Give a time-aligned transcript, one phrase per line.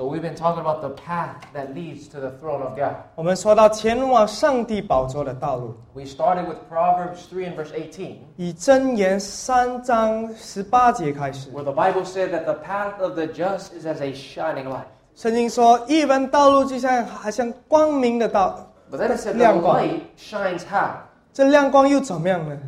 [0.00, 2.96] So we've been talking about the path that leads to the throne of God.
[3.14, 11.50] 我们说到前往上帝宝座的道路， We started with Proverbs 3 and verse 18, 以箴言三章十八节开始。
[11.50, 14.84] where the Bible said that the path of the just is as a shining light.
[15.14, 19.82] 圣经说，一人道路就像好像光明的道， But then it said the 亮光。
[19.82, 20.90] light shines how?
[21.32, 22.58] 这亮光又怎么样呢？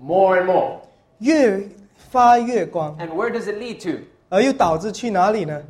[0.00, 0.76] More and more.
[1.18, 1.60] 越
[1.96, 4.04] 发越光， And where does it lead to?
[4.28, 5.60] 而又导致去哪里呢？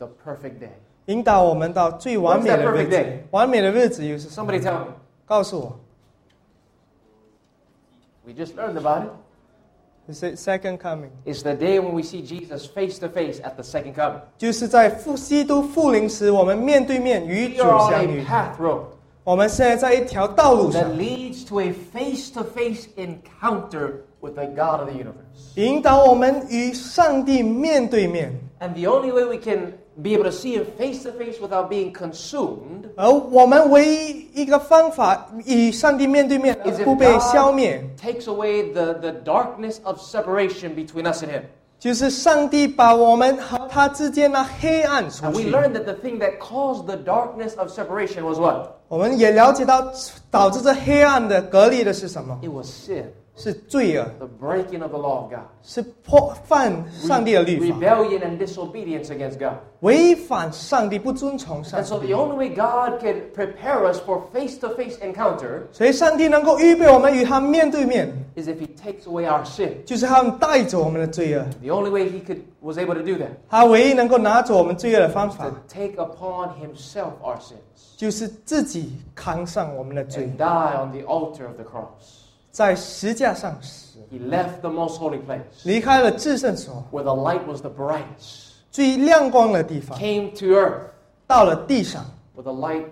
[0.00, 0.70] The perfect day.
[1.06, 3.18] 引导我们到最完美的 When's that 日 perfect 子 day?。
[3.30, 4.86] 完美的日子又是什么 Somebody tell me.
[5.24, 5.78] 告诉我
[8.26, 9.10] We just learned about it.
[10.08, 13.62] ，the second coming， It's the day when we see Jesus face to face at the
[13.62, 14.20] second coming.
[14.36, 18.24] 就是在复基督复临时，我们面对面与 We 主 are on 相 a 遇。
[18.24, 18.80] path road
[19.22, 24.92] 我们现在在一条道路 that 上， leads to a face to face encounter with the God of the
[24.96, 25.54] universe.
[25.56, 28.32] 引导我们与上帝面对面。
[28.60, 31.68] And the only way we can be able to see Him face to face without
[31.68, 41.10] being consumed 而我们唯一一个方法与上帝面对面，而 is if 不被消灭， God takes away the, the darkness of separation between
[41.10, 41.42] us and Him.
[41.78, 45.50] 就是上帝把我们和他之间的黑暗除 And we 去。
[45.50, 48.70] learned that the thing that caused the darkness of separation was what?
[48.88, 49.92] 我们也了解到，
[50.30, 52.38] 导致这黑暗的隔离的是什么？
[52.42, 53.04] It was sin,
[53.40, 55.40] 是罪恶， the breaking of the law of God.
[55.62, 59.58] 是破犯上帝的律法， rebellion and disobedience against God.
[59.80, 68.48] 违反上帝，不遵从上 And so 帝 the。only way God can prepare us for face-to-face encounter 所以，上帝能够预备我们与他面对面， is
[68.48, 69.84] if He takes away our sin.
[69.84, 71.44] 就是他们带走我们的罪恶。
[71.62, 76.52] The only way He could was able to do that 他唯一能够拿走我们罪恶的方 is 法 to，take upon
[76.58, 82.19] Himself our sins 就是自己扛上我们的罪 and，die on the altar of the cross.
[82.50, 89.98] 在石架上死， He left the most holy place 离开了至圣所 where the light was the brightest, 最亮光的地方，
[89.98, 90.80] came to earth
[91.26, 92.04] 到了地上，
[92.36, 92.84] where the light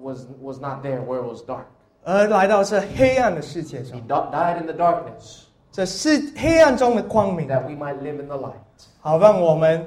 [0.00, 1.64] was was not there, where it was dark.
[2.04, 5.42] 而来到这黑暗的世界 He 上， di- died in the darkness
[5.72, 8.52] 这是黑暗中的光明， that we might live in the light.
[9.00, 9.84] 好让我们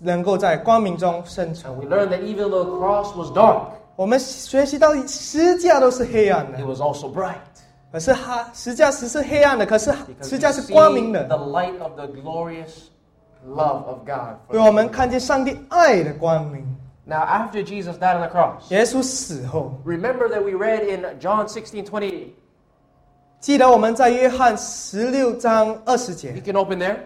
[0.00, 1.72] 能够在光明中生存。
[1.72, 7.12] And we learned that even though the cross was dark, 我们学习到十架都是黑暗 it 的， was also
[7.12, 7.34] bright.
[7.92, 12.84] 可是哈十架只是黑暗的，可是 Because 十 we 架是 see 光明 the 的， light of the glorious
[13.46, 14.36] love of God.
[14.48, 14.66] for 为 us.
[14.66, 16.66] 我们看见上帝爱的光明。
[17.04, 21.84] Now, after Jesus died on the cross, 耶稣死后， remember that we read in John 16
[21.84, 22.28] 28.
[23.40, 26.96] 记得我们在约翰十六章二十 You 节， can open there.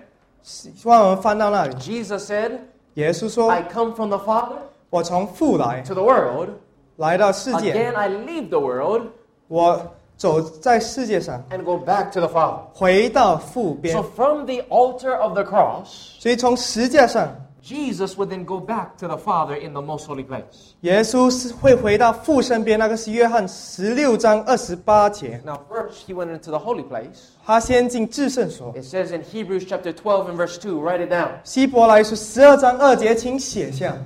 [0.42, 1.74] 希望我们翻到那里。
[1.76, 2.58] Jesus said,
[2.94, 4.58] 耶稣说 I come from the Father：“
[4.90, 6.50] 我从父来， to the world.
[6.96, 9.08] 来到世界， Again, I leave the world
[9.48, 12.60] 我 走在世界上， and go back to the Father.
[12.72, 15.86] 回到父边 So,。from the altar of the cross,
[16.18, 17.28] 所以从石架上，
[17.62, 20.74] Jesus would then go back to the Father in the most holy place.
[20.82, 22.78] 耶稣是会回到父身边。
[22.78, 25.40] 那个是约翰十六章二十八节。
[25.44, 27.32] Now, first, he went into the holy place.
[27.44, 28.72] 他先进至圣所。
[28.74, 31.30] It says in Hebrews chapter 12 and verse 2, write it down.
[31.42, 33.96] 希伯来书十二章二节，请写下。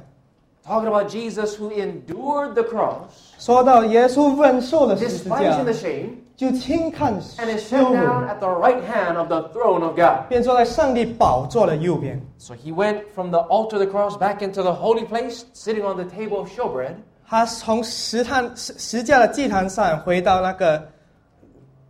[0.67, 7.77] Talking about Jesus who endured the cross, 说到耶稣忍受了十字 despising 架 the，shame, 就轻看 and is 羞
[7.77, 10.29] set down 辱， at the right hand of the throne of God.
[10.29, 12.21] 便坐在上帝宝座的右边。
[12.39, 15.85] So he went from the altar of the cross back into the holy place, sitting
[15.85, 16.97] on the table of showbread.
[17.27, 20.83] 他从石坛石石架的祭坛上回到那个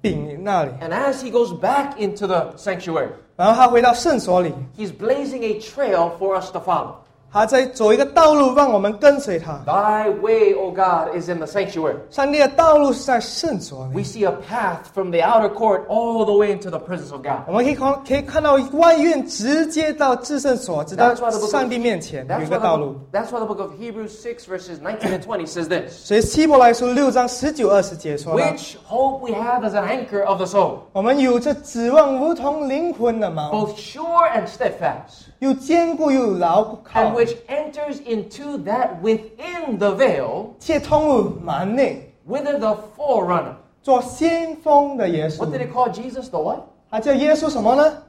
[0.00, 6.38] 饼那里， And as he goes back into the sanctuary, 然后他回到圣所里， he's blazing a trail for
[6.40, 6.94] us to follow.
[7.34, 9.52] 他在走一个道路，让我们跟随他。
[9.64, 11.94] Thy way, O God, is in the sanctuary.
[12.10, 17.22] 上帝的道路是在圣所里 We，see a path from the outer court all the way into the presence of
[17.22, 17.42] God.
[17.46, 22.96] 我们可以看可以看到外院直接到至圣所，直到 That's why the book of- 上帝面前有 That's 一 why, 个 the 道 book, 路。
[23.12, 28.74] that's why the book of Hebrews 6, verses 19 and 20 says this 所以希伯来书六章十九二十节说到， Which
[28.88, 36.62] hope we have as an anchor of the soul, 我们有着指望如同灵魂的锚， both sure and steadfast, 又坚固又牢
[36.64, 43.54] and 靠， which enters into that within the veil, 且通入幔内， whither the forerunner.
[43.82, 45.66] 做先锋的耶 What did 稣。
[45.66, 46.28] it call Jesus?
[46.28, 46.60] The what?
[46.90, 48.02] 他叫耶稣什么呢？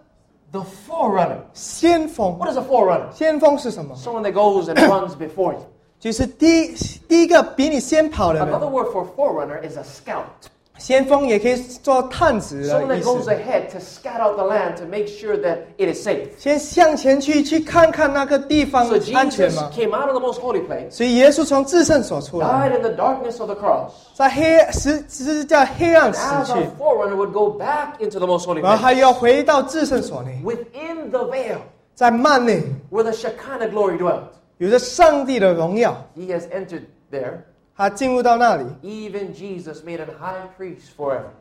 [0.52, 1.38] The forerunner.
[1.54, 2.38] 先锋。
[2.38, 3.12] What is a forerunner?
[3.14, 3.96] 先锋是什么？
[3.96, 5.60] Someone that goes and runs before you.
[6.00, 6.74] 就是第
[7.08, 8.72] 第一个比你先跑的 Another 人。
[8.72, 10.50] word for forerunner is a scout.
[10.78, 13.30] 先锋也可以做探子 Someone 的意 that goes 思。
[13.30, 16.30] ahead to scout out the land to make sure that it is safe.
[16.40, 19.70] 先向前去去看看那个地方 So 安全 Jesus 吗？
[19.76, 23.92] came out of the most holy place, 所以耶稣从至圣所出来， died in the darkness of the cross,
[24.16, 28.82] 在黑十十字架黑暗 and 死 as 去 a，forerunner would go back into the most holy 然后 place.
[28.82, 31.58] 还要回到至圣所内， Within the veil
[31.94, 34.22] 在幔内， where the Shekinah glory dwelt.
[34.58, 37.42] 有着上帝的荣耀， He has entered there.
[37.76, 41.32] 他进入到那里， Even Jesus made an high priest forever.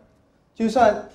[0.55, 1.09] 就算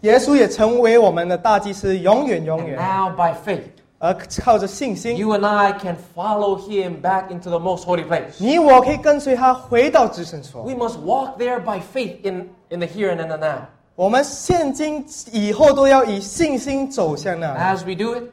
[0.00, 2.78] 耶稣也成为我们的大祭司，永远永 And 远。
[2.78, 3.62] now, by faith,
[3.98, 8.32] 而靠着信心， you and I can follow him back into the most holy place.
[8.38, 10.62] 你我可以跟随他回到至圣所。
[10.62, 13.66] We must walk there by faith in, in the here and in the now.
[13.96, 17.58] 我们现今以后都要以信心走向那里。
[17.60, 18.30] As we do it,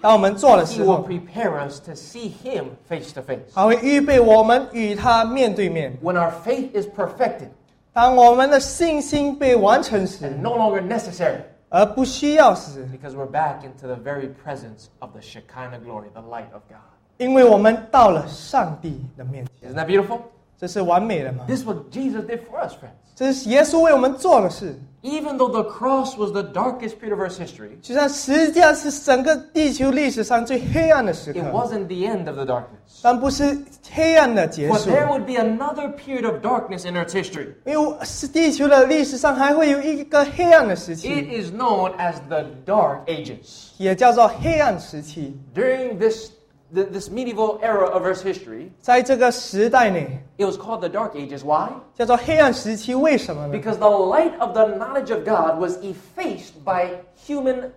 [0.00, 3.40] 当我们做的 he 时 will 候， prepare us to see him face to face.
[3.54, 5.96] 他会预备我们与他面对面。
[6.02, 7.48] When our faith is perfected
[7.92, 11.38] 当我们的信心被完成时， and no longer necessary,
[11.68, 16.62] 而不需要时， because we're back into the very presence of the Shekinah glory, the light of
[16.68, 16.80] God.
[17.18, 20.18] 因为我们到了上帝的面前， Isn't that beautiful?
[20.58, 21.44] 这是完美的吗？
[21.46, 22.90] This is what Jesus did for us, friends.
[23.14, 24.78] 这是耶稣为我们做的事。
[25.02, 31.86] Even though the cross was the darkest period of Earth's history, 就像十字架是整个地球历史上最黑暗的时 it 刻， wasn't
[31.86, 33.00] the end of the darkness.
[33.02, 33.56] 但不是
[33.92, 37.54] 黑暗的结 But 束， there would be another period of darkness in Earth's history.
[37.64, 43.68] 因为是地球的历史上还会有一个黑暗的时 It 期， is known as the Dark Ages.
[43.78, 45.38] 也叫做黑暗时期。
[45.54, 46.30] During this,
[46.74, 51.44] th- this medieval era of Earth's history, 在这个时代内， it was called the Dark Ages.
[51.44, 51.70] Why?
[51.94, 53.54] 叫做黑暗时期，为什么呢？
[53.54, 56.90] Because the light of the knowledge of God was effaced by
[57.26, 57.70] human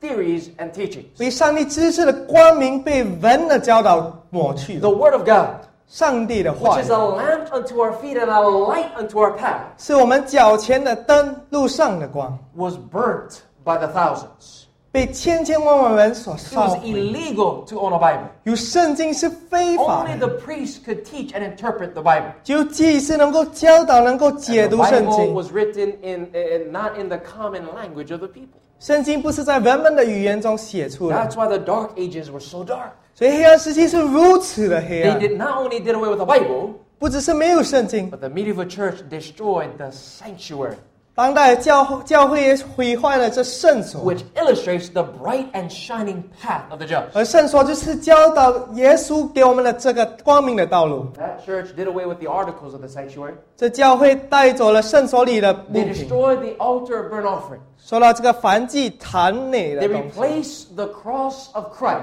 [0.00, 1.06] theories and teachings.
[1.16, 4.96] 因为上帝知识的光明被人的教导抹去 The 了。
[4.96, 8.90] Word of God, 上帝的 which 话 is a lamp unto our feet and a light
[8.96, 14.64] unto our path, 是我们脚前的灯，路上的光， was burnt by the thousands.
[14.92, 16.88] 被千千万万人所 It 烧 was 毁。
[16.90, 18.28] illegal to own a Bible.
[18.44, 22.32] 有圣经是非法 Only 的， the priest could teach and interpret the Bible.
[22.44, 25.34] 只有祭司能够教导，能够解 And the 读圣 Bible 经。
[25.34, 28.60] was written in, in not in the common language of the people.
[28.78, 32.90] 圣经不是在人们的语言中写出的， That's why the dark ages were so dark.
[33.14, 35.20] 所以黑暗时期是如此的黑 They 暗。
[35.20, 39.90] did not only did away with the Bible, 不只是没有圣经， but the medieval church destroyed the
[39.90, 40.74] sanctuary,
[41.18, 47.04] 当代的教教会也毁坏了这圣所， which illustrates the bright and shining path of the just.
[47.12, 51.06] 而圣所就是教导耶稣给我们的这个光明的道路。
[51.16, 53.34] That church did away with the articles of the sanctuary.
[53.56, 56.08] 这教会带走了圣所里的物 They 品。
[56.08, 57.60] destroyed the altar of burnt offering.
[57.78, 61.98] 说到这个燔祭坛内 They 的东西， replaced the cross of Christ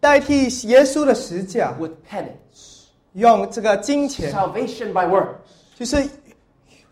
[0.00, 2.86] 代替耶稣的十架， with penance.
[3.12, 5.36] 用这个金钱， Salvation by works.
[5.78, 5.96] 就是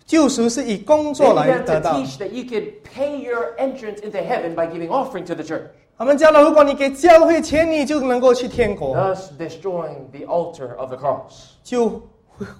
[0.05, 1.93] 救赎是以工作来得到。
[1.93, 5.63] They teach that you could pay your entrance into heaven by giving offering to the church.
[5.97, 8.95] 他们讲了，如果你给教会钱，你就能够去天国。
[8.95, 12.01] Thus destroying the altar of the cross，就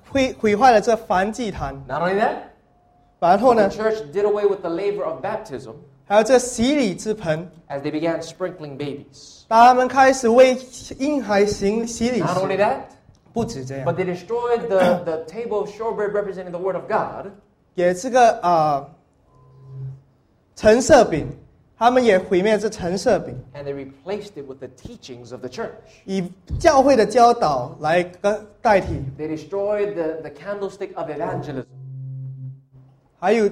[0.10, 1.76] 毁毁坏了这燔祭坛。
[1.86, 2.36] Not only that，
[3.20, 5.74] 然后呢？The church did away with the laver of baptism，
[6.08, 7.52] 还有这洗礼之盆。
[7.68, 10.58] As they began sprinkling babies，他们开始为
[10.98, 12.20] 婴孩行洗礼。
[12.22, 12.78] Not only that。
[13.35, 17.31] 不止这样 but，they destroyed the, the table of showbread representing the Word of God
[17.75, 18.87] 也这个啊
[20.57, 21.27] 橙色饼，
[21.79, 25.71] 他们也毁灭这橙色饼， and they replaced it with the teachings of the church.
[26.05, 31.65] 以教会的教导来跟代替， They destroyed the, the candlestick of evangelism
[33.19, 33.49] 还有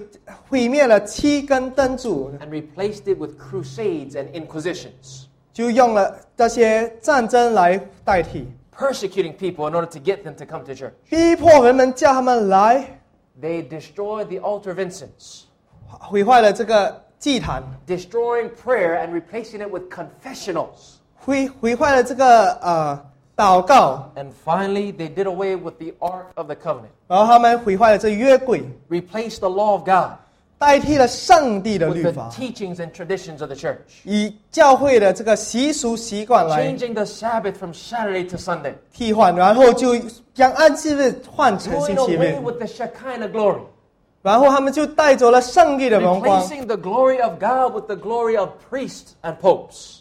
[0.48, 10.22] 毁灭了七根灯柱， and replaced it with crusades and inquisitions, 就用了这些战争来代替， persecuting people in order to get
[10.22, 10.92] them to come to church.
[11.08, 13.00] 逼迫人们叫他们来，
[13.40, 15.42] They destroyed the altar of incense,
[15.88, 20.96] 毁坏了这个祭坛， destroying prayer and replacing it with confessionals.
[21.16, 23.04] 毁毁坏了这个呃
[23.36, 29.72] 祷告， And finally, they did away with the Ark of the Covenant, 然后他们毁坏了这约柜， replaced the law
[29.72, 30.18] of God
[30.63, 37.71] 代替了上帝的 with 律 the 法，teachings and traditions of the church, 以教会的这个习俗习惯来 changing the Sabbath from
[37.73, 39.93] Saturday to Sunday, 替换，然后就
[40.33, 43.59] 将安息日换成 doing 星期 away 日，with the Shekinah glory,
[44.21, 49.97] 然后他们就带走了上帝的荣光，replacing the glory of God with the glory of priests and popes.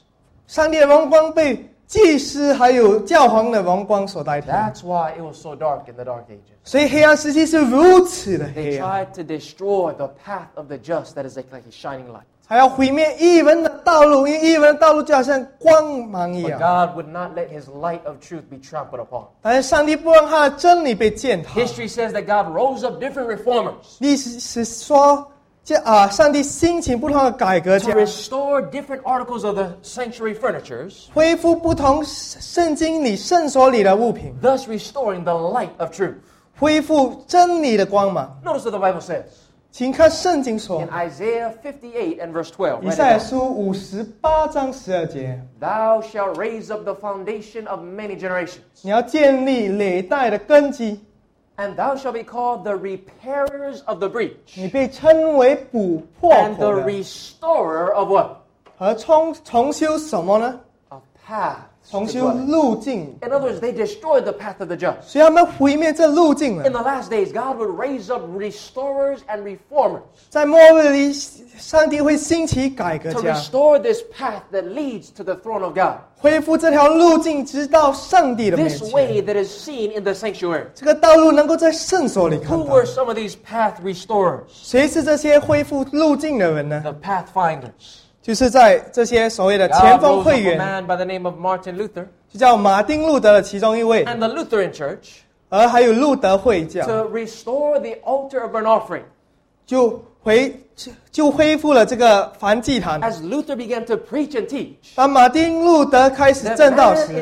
[0.46, 6.57] 上帝的荣光被 祭司还有教皇的荣光所代替， That's why it was so dark in the Dark Ages.
[6.63, 11.63] 所以黑暗时期是如此的 They 黑暗， tried to destroy the path of the just that is like, like
[11.67, 12.23] a shining light.
[12.49, 19.25] 还要毁灭异人的道路，因为异人的道路就好像光芒一 But 样， God would not let his light of truth be trampled upon.
[19.41, 21.59] 但是上帝不让他的真理被践踏。
[21.59, 25.29] History says that God rose up different reformers 历史是说，
[25.63, 35.69] 这啊，上帝兴起不同的改革 to 家， restore different articles of the sanctuary furnitures, 恢复不同圣经里圣所里的物品， thus restoring the light
[35.77, 36.15] of truth.
[36.57, 38.39] 恢复真理的光芒。
[38.45, 39.25] Notice what the Bible says.
[39.69, 42.81] 请看圣经说 in，Isaiah 58 and verse 12.
[42.81, 43.29] 以 write it 赛亚 down.
[43.29, 51.05] 书五十八章十二节， Thou shalt raise up the foundation of many generations, 你要建立累代的根基，
[51.57, 56.85] and thou shalt be called the repairers of the breach, 你被称为补破 and 口 the 的
[56.85, 58.37] restorer of what?
[58.77, 60.59] 和重重修什么呢？
[60.89, 61.57] Of paths.
[61.81, 62.47] to 重修 dwell in.
[62.51, 65.01] 路径， In other words, they destroyed the path of the just.
[65.03, 66.81] 所以他们毁灭这路径 In 了。
[66.81, 71.13] the last days, God would raise up restorers and reformers 在末日里，
[71.57, 75.99] 上帝会兴起改革 to 家， restore this path that leads to the throne of God.
[76.19, 78.91] 恢复这条路径，直到上帝的面 This 前。
[78.91, 80.65] way that is seen in the sanctuary.
[80.75, 84.41] 这个道路能够在圣所里看 Who 到 were。some of these path restorers?
[84.49, 86.81] 谁是这些恢复路径的人呢？
[86.83, 88.00] The pathfinders.
[88.22, 90.86] 就是在这些所谓的前锋会员
[92.32, 95.16] 就叫马丁路德的其中一位，and the Lutheran Church
[95.48, 99.02] 而还有路德会教，to restore the altar of burnt offering.
[99.66, 103.00] 就回就就恢复了这个燔祭坛。
[103.00, 107.12] As Luther began to preach and teach, 当马丁路德开始正道时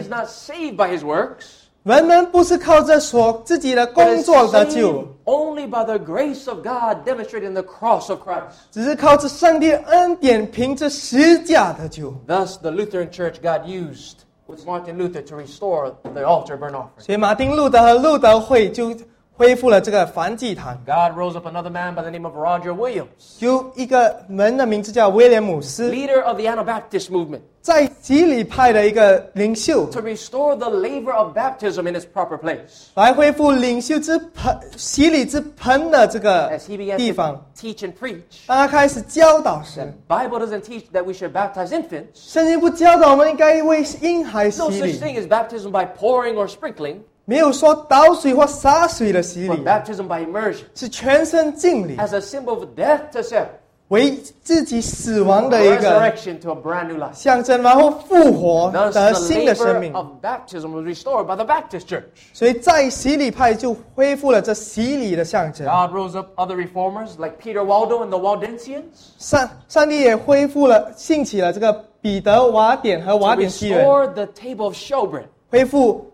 [1.83, 8.56] 人们不是靠着所自己的工作得救，only by the grace of God demonstrated in the cross of Christ.
[8.72, 12.14] 只是靠着上帝的恩典，凭着十架得救。
[12.28, 16.90] Thus, the Lutheran Church God used with Martin Luther to restore the altar burnt offering.
[17.00, 18.96] 所以马丁路德和路德会就
[19.41, 20.79] 恢复了这个梵祭坛。
[20.85, 27.41] God rose up another man by the name of Roger Williams, 由一个人的名字叫威廉姆斯，leader of the Anabaptist movement,
[29.93, 32.91] to restore the laver of baptism in its proper place.
[32.97, 38.47] 来恢复领袖之盆洗礼之盆的这个 and preach,
[40.39, 42.37] doesn't teach that we should baptize infants.
[44.59, 47.05] No such thing as baptism by pouring or sprinkling.
[47.31, 49.47] 没有说倒水或洒水的洗
[50.09, 53.47] by immersion 是全身浸礼，as a symbol of death to self,
[55.79, 57.13] resurrection to a brand new life.
[57.15, 59.93] 象征，然后复活 the laver 命。
[59.93, 62.03] of baptism was restored by the Baptist Church.
[65.93, 69.15] rose up other reformers like Peter Waldo and the Waldensians
[74.09, 75.27] the table of showbread.
[75.49, 76.11] 恢复，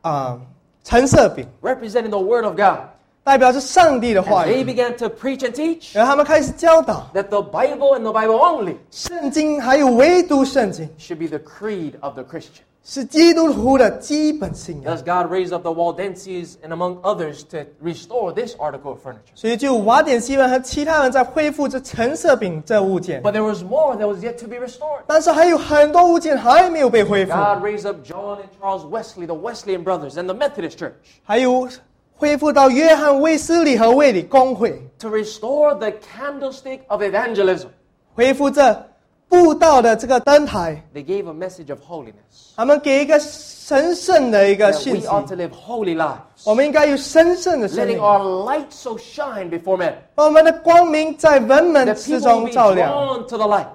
[0.00, 0.40] 啊。
[0.83, 2.79] 橙色饼， representing the Word of God.
[3.23, 4.63] 代表着上帝的话 And they 语。
[4.63, 11.17] began to preach and teach 然后他们开始教导 that the Bible and the Bible only 圣经，还有唯独圣经 should
[11.17, 12.63] be the creed of the Christian.
[12.83, 14.97] 是基督徒的基本信仰。
[14.97, 19.33] Thus, God raised up the Waldenses and among others to restore this article of furniture.
[19.35, 25.01] 所以就瓦典西人和其他人在恢复这橙色饼这物件， But there was more that was yet to be restored.
[25.05, 30.93] 但是还有很多物件还没有被恢复， God raised up John and Charles Wesley, the Wesleyan brothers, and the Methodist Church
[31.23, 31.67] 还有
[32.15, 37.67] 恢复到约翰卫斯理和卫理公会， to restore the candlestick of evangelism.
[38.15, 38.85] 恢复这
[39.33, 40.83] 布道的这个灯台。
[40.93, 42.53] They gave a message of holiness.
[42.55, 48.65] 他们给一个神圣的一个 That 讯 we 息， ought to live holy lives, 我们应该有神圣的生 letting 命， our light
[48.69, 53.45] so shine before men 我们的光明在人们 that 之 people will 中 be 照亮， drawn to the
[53.47, 53.65] light,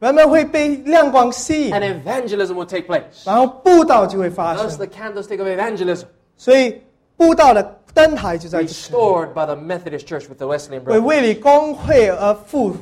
[0.00, 3.02] 人们会被亮光吸引 and，evangelism will take place.
[3.24, 4.78] 然后布道就会发 Thus, 生。
[4.78, 6.04] the candlestick of evangelism
[6.36, 6.82] 所以
[7.16, 7.62] 布道的
[7.94, 11.02] 灯台就在这里， restored by the Methodist Church with the Wesleyan 为 brothers.
[11.04, 12.74] 卫理公会而复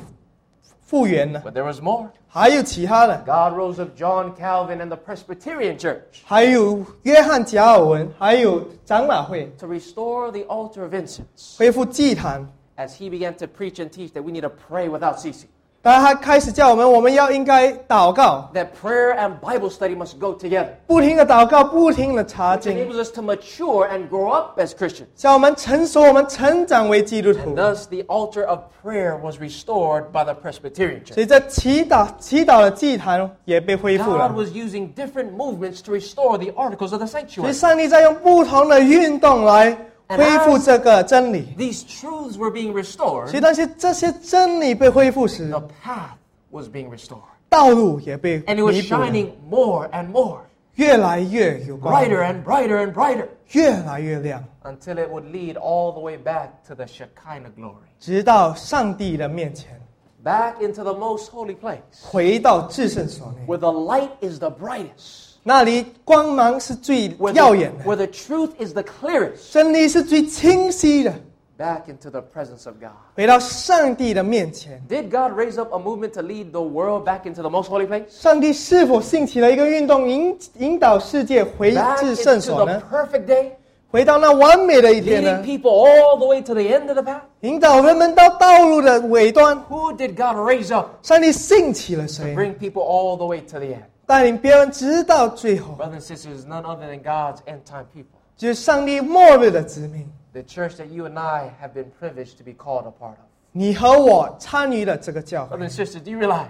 [0.87, 1.41] 复原了。
[1.45, 2.09] But there was more.
[2.27, 10.81] 还有其他的， God rose up John Calvin and the Presbyterian Church 还有约翰贾尔文，还有长老会 to restore the altar
[10.81, 12.47] of incense 恢复祭坛。
[12.75, 15.45] as he began to preach and teach that we need to pray without ceasing.
[15.81, 23.21] 当然，他开始叫我们，我们要应该祷告， That prayer and Bible study must go together, 不停的祷告，不停的查 which 经， enables us to
[23.21, 25.07] mature and grow up as Christians.
[25.17, 31.19] 叫我们成熟，我们成长为基督徒 And。thus, the altar of prayer was restored by the Presbyterian 所 Church.
[31.21, 34.33] 以这祈祷祈祷的祭坛也被恢复 God 了。
[34.33, 37.51] was using different movements to restore the articles of the 所以 sanctuary.
[37.51, 41.53] 上帝在用不同的运动来 恢复这个真理。
[41.57, 43.41] These truths were being 所以 restored.
[43.41, 46.17] 当些这些真理被恢复时 The，path
[46.51, 47.21] was being restored.
[47.49, 50.39] 道路也被 And it was 弥补了， shining more and more,
[50.75, 56.49] 越来越有光， brighter and brighter and brighter, 越来越亮， until it would lead all the way back
[56.67, 57.75] to the Shekinah glory.
[57.99, 59.79] 直到上帝的面前，
[60.23, 67.33] Back into the most holy place, 回到至圣所内， where the light is the brightest, 那里光芒是最 where
[67.33, 69.51] 耀眼 the, 的， where the truth is the clearest.
[69.51, 71.13] 真理是最清晰的，
[71.57, 72.93] Back into the presence of God.
[73.15, 74.81] 回到上帝的面前。
[74.89, 77.85] Did God raise up a movement to lead the world back into the most holy
[77.85, 78.05] place?
[78.09, 82.83] 上帝是否兴起了一个运动，引引导世界回 Back 至圣 into 所 the 呢？
[82.89, 83.51] perfect day?
[83.91, 87.21] 回到那完美的一天 leading 呢， people all the way to the end of the path?
[87.41, 89.55] 引导人们到道路的尾端。
[89.69, 93.67] Who did God raise up 上帝兴起了 to 谁， bring people all the way to the
[93.67, 93.83] end?
[94.07, 98.17] 带领别人直到最后， Brothers and sisters, none other than God's end time people.
[98.35, 100.07] 就是上帝末日的子民。
[100.33, 103.27] The church that you and I have been privileged to be called a part of.
[103.51, 106.47] 你和我参与了这个教会， Brothers and sisters, do you realize?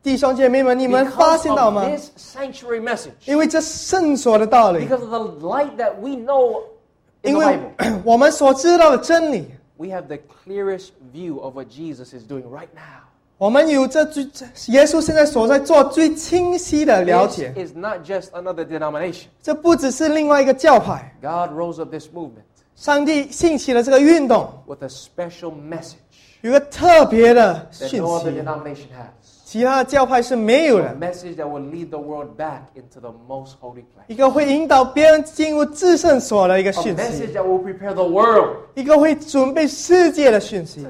[0.00, 6.62] 弟兄姐妹们，你们发 Because 现到吗 of？this sanctuary message, 因为这圣所的道理， because of the light that we know
[7.22, 12.22] in 因 the 为 Bible, 我们所知道的真理， we have the clearest view of what Jesus is
[12.24, 13.02] doing right now.
[13.37, 14.23] 我们有这最
[14.67, 17.53] 耶稣现在所在做最清晰的了 This 解。
[17.57, 19.25] is not just another denomination.
[19.41, 22.43] 这不只是另外一个教派，God rose up this movement
[22.75, 25.95] 上帝兴起了这个运动，with a special message
[26.41, 29.09] 有个特别的 that 讯 no other 息，denomination has.
[29.45, 30.95] 其他的教派是没有 A 的。
[30.99, 34.05] message that will lead the world back into the most holy place.
[34.07, 40.85] 一个会引导别人进入至圣所的一个 A 讯 message 息，that will prepare the world 一个会准备世界的讯息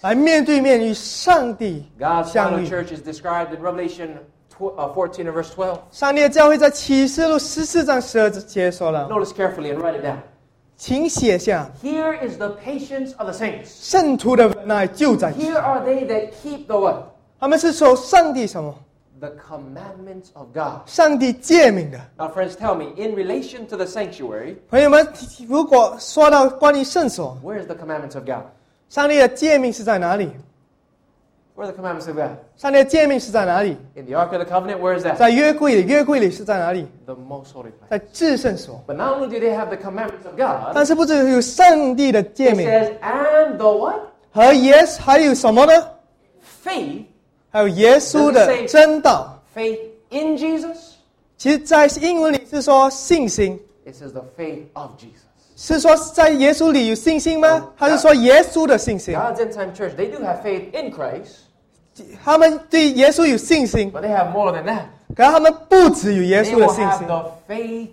[0.00, 0.02] face.
[0.02, 2.68] 来面对面与上帝 God's 相 final 遇。
[2.68, 4.18] church is described in Revelation
[4.50, 5.78] tw- uh, 14 and verse 12.
[5.90, 10.18] 上帝的教会在启示录十四章十二节说了， Notice carefully and write it down.
[10.76, 13.66] 请写下 Here is the patience of the saints.
[13.66, 15.38] 圣徒的忍耐就在此。
[15.40, 17.04] Here are they that keep the what?
[17.40, 18.74] 他们是守上帝什么？
[19.18, 20.86] The commandments of God.
[20.86, 21.98] 上帝诫命的。
[22.18, 25.08] Now, friends, tell me, in relation to the sanctuary, 朋友们，
[25.48, 28.42] 如果说到关于圣所， where is the commandments of God?
[28.90, 30.30] 上帝的诫命是在哪里？
[31.56, 32.36] Where are the commandments of God?
[32.56, 33.76] 上帝的诫命是在哪里？
[33.94, 35.16] In the Ark of the Covenant, where is that?
[35.16, 36.86] 在约柜里，约柜里是在哪里？
[37.06, 37.88] The most holy place.
[37.88, 38.84] 在至圣所。
[38.86, 43.56] But not only do they have the commandments of God, 但是不只有上帝的诫 it 命， says, and
[43.56, 44.00] the what?
[44.30, 45.72] 和耶稣还有什么呢？
[46.62, 47.04] Faith.
[47.50, 49.42] 还有耶稣的真道。
[49.54, 49.78] Faith
[50.10, 50.76] in Jesus.
[51.38, 55.24] 其实，在英文里是说信心， It says the faith of Jesus.
[55.63, 57.67] 是说在耶稣里有信心吗？
[57.75, 61.41] 还是说耶稣的信心？God's time church, they do have faith in Christ,
[62.23, 64.85] 他们对耶稣有信心，but they have more than that.
[65.15, 67.87] 可是他们不只有耶 They 稣的 will 信 have 心，the faith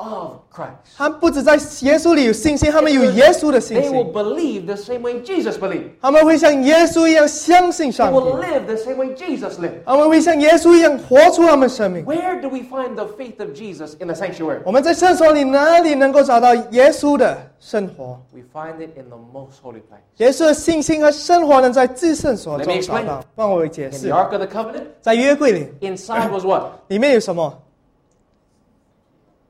[0.00, 0.96] of Christ.
[0.96, 5.90] 他们不止在耶稣里有信心，他们有耶稣的信 They will，believe the same way Jesus believed.
[6.00, 9.84] 他们会像耶稣一样相信 They 上 will 帝，live the same way Jesus lived.
[9.84, 12.04] 他们会像耶稣一样活出他们生命。
[12.04, 14.60] Where do we find the faith of Jesus in the sanctuary?
[14.64, 20.00] 我们在圣所里哪里能够找到耶稣的生活？We find it in the most holy place.
[20.16, 23.24] 耶稣的信心和生活能在至圣所 Let 中找.到。
[23.34, 26.64] 帮我解 In 释 the，Ark of the Covenant, 在约柜里 inside was what?
[26.88, 27.52] 里面有什么？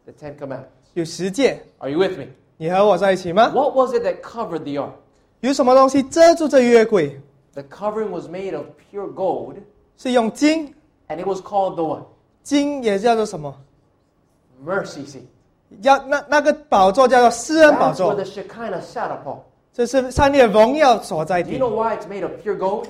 [0.09, 0.65] The Ten Commandments.
[0.93, 1.61] 有十诫。
[1.79, 2.27] Are you with me?
[2.57, 3.51] 你和我在一起吗？
[3.53, 4.91] What was it that covered the ark?
[5.41, 7.19] 有什么东西遮住这约柜？
[7.53, 9.55] The covering was made of pure gold,
[9.97, 10.73] 是用金，
[11.07, 12.03] and it was called the what?
[12.43, 13.53] 金也叫做什么？
[14.65, 15.23] Mercy seat.
[15.81, 19.39] 要那那个宝座叫做施恩宝 That's where 座 the，Shekinah sat upon.
[19.73, 21.63] 这是上帝的荣耀所在 Do you 地。
[21.63, 22.85] know why it's made of pure gold?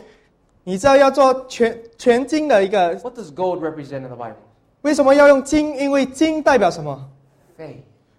[0.64, 4.36] 你知道要做全全金的一个， What does gold represent in the Bible?
[4.82, 5.76] 为什么要用金？
[5.78, 7.10] 因为金代表什么？
[7.58, 7.78] Faith.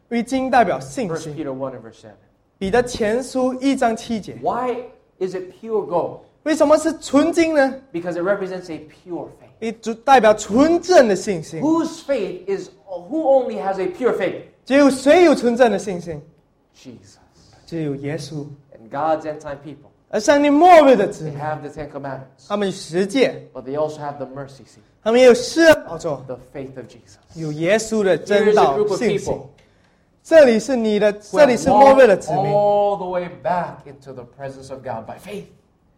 [0.08, 1.34] 因为金代表信 First 心。
[1.36, 2.10] Peter 1 and verse 7.
[2.58, 4.76] 彼得前书一章七节， Why
[5.18, 6.20] is it pure gold?
[6.44, 7.74] 为什么是纯金呢？
[7.92, 9.50] Because it represents a pure faith.
[9.58, 11.60] 也主代表纯正的信心。
[11.60, 14.42] Whose faith is, who only has a pure faith?
[14.64, 16.22] 只有谁有纯正的信心？
[16.74, 17.18] Jesus.
[17.66, 18.46] 只有耶稣。
[18.72, 23.76] And God's end time people, 而上帝末日的子 they 民， have the Ten Commandments, 他们有十诫， but they
[23.76, 27.16] also have the mercy seat, 他们也有施恩宝座， the faith of Jesus.
[27.34, 29.40] 有耶稣的 Here 真 is a 道 group of 信心 people。
[30.24, 35.06] 这里是你的， who 这里 have 是末日的 walked 子民， all the way back into the presence of God
[35.06, 35.44] by faith.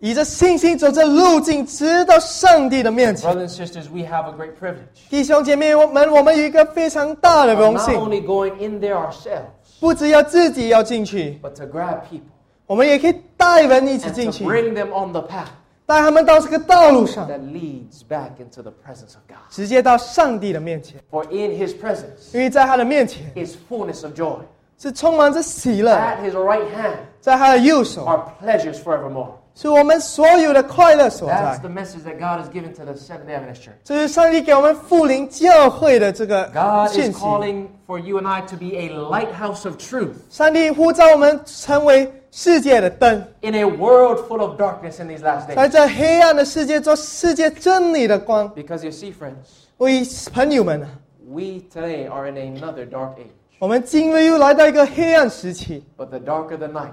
[0.01, 3.29] 以着信心走这路径，直到上帝的面前。
[3.29, 5.09] Brothers and sisters, we have a great privilege.
[5.11, 9.47] 弟兄姐妹们，我们有一个非常大的 of 荣 Not 幸， only going in there ourselves,
[9.81, 12.21] 不只要自己要进去， but to grab people
[12.66, 15.49] 我们也可以带人一起 and 进 to 去， bring them on the path
[15.92, 19.38] 带他们到这个道路上， that leads back into the presence of God.
[19.51, 21.01] 直接到上帝的面前。
[21.11, 24.40] For in His presence 因为在他的面前 is fullness of joy.
[24.77, 29.31] 是充满着喜乐， At His right hand 在他的右手 are pleasures forevermore.
[29.55, 31.59] 是我们所有的快乐所 That's 在。
[31.59, 33.73] the message that God has given to the Seventh Day Adventist Church.
[33.83, 37.21] 这是上帝给我们富林教会的这个 God 讯 is 息。
[37.25, 43.64] calling for you and I to be a lighthouse of truth 上帝呼召我们成为 世界的灯， in a
[43.64, 45.68] world full of darkness in these last 在 days.
[45.71, 48.49] 这黑暗的世界做世界真理的光。
[48.55, 50.88] Because you see, friends, 为朋友们啊，
[51.27, 53.31] we today are in another dark age.
[53.59, 56.92] 我们今日又来到一个黑暗时期， But the darker the night,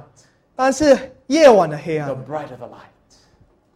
[0.56, 0.98] 但是
[1.28, 3.18] 夜晚的黑 the 暗 brighter the light.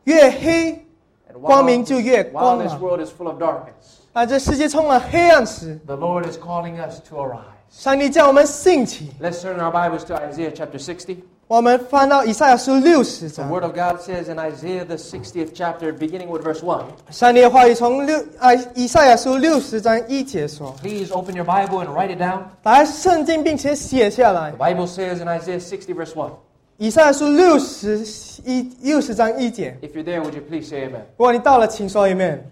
[0.06, 0.86] 越黑，
[1.32, 2.82] And 光明就越 while 光 this 芒。
[2.82, 7.44] world is full of darkness, 当这世界充满黑暗时， the Lord is calling us to arise.
[7.70, 9.12] 上帝叫我们兴起。
[9.22, 11.18] Let's turn our Bibles to Isaiah chapter 60.
[11.48, 16.62] 我们翻到以赛亚书六十 The 章， Word of God says in Isaiah, the 60th chapter, beginning with verse
[16.62, 16.84] 1.
[17.10, 24.52] 上帝的话语从六啊以赛亚书六十章一节说 Please open your Bible and write it down.：“ 打开圣经，并且写下来。
[24.52, 26.30] The Bible says in Isaiah 60, verse 1.
[26.78, 28.06] ”以赛亚书六十
[28.46, 29.76] 一六十章一节。
[29.82, 31.02] If you're there, would you please say amen?
[31.18, 32.50] 如果你到了，请说一遍。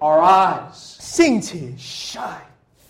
[0.00, 2.20] Arise, 兴起， shine,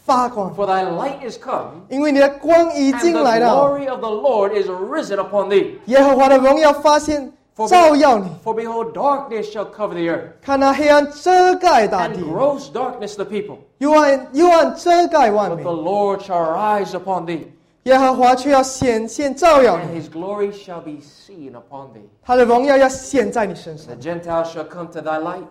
[0.09, 4.53] 发光， for thy light is come, 因为你的光已 and 经 the 来到， glory of the Lord
[4.53, 5.77] is risen upon thee.
[5.87, 7.33] 耶和华的荣耀发现
[7.68, 8.27] 照耀你。
[8.44, 13.57] For behold, darkness shall cover the earth, 看那黑暗遮盖大 and 地， gross darkness the people.
[13.79, 17.47] 幽暗幽暗遮盖万 But 民 the。Lord shall arise upon thee,
[17.85, 22.09] 耶和华却要显现照耀 and 你， his glory shall be seen upon thee.
[22.23, 25.44] 他的荣耀要显在你身上 The。Gentiles shall come to thy light,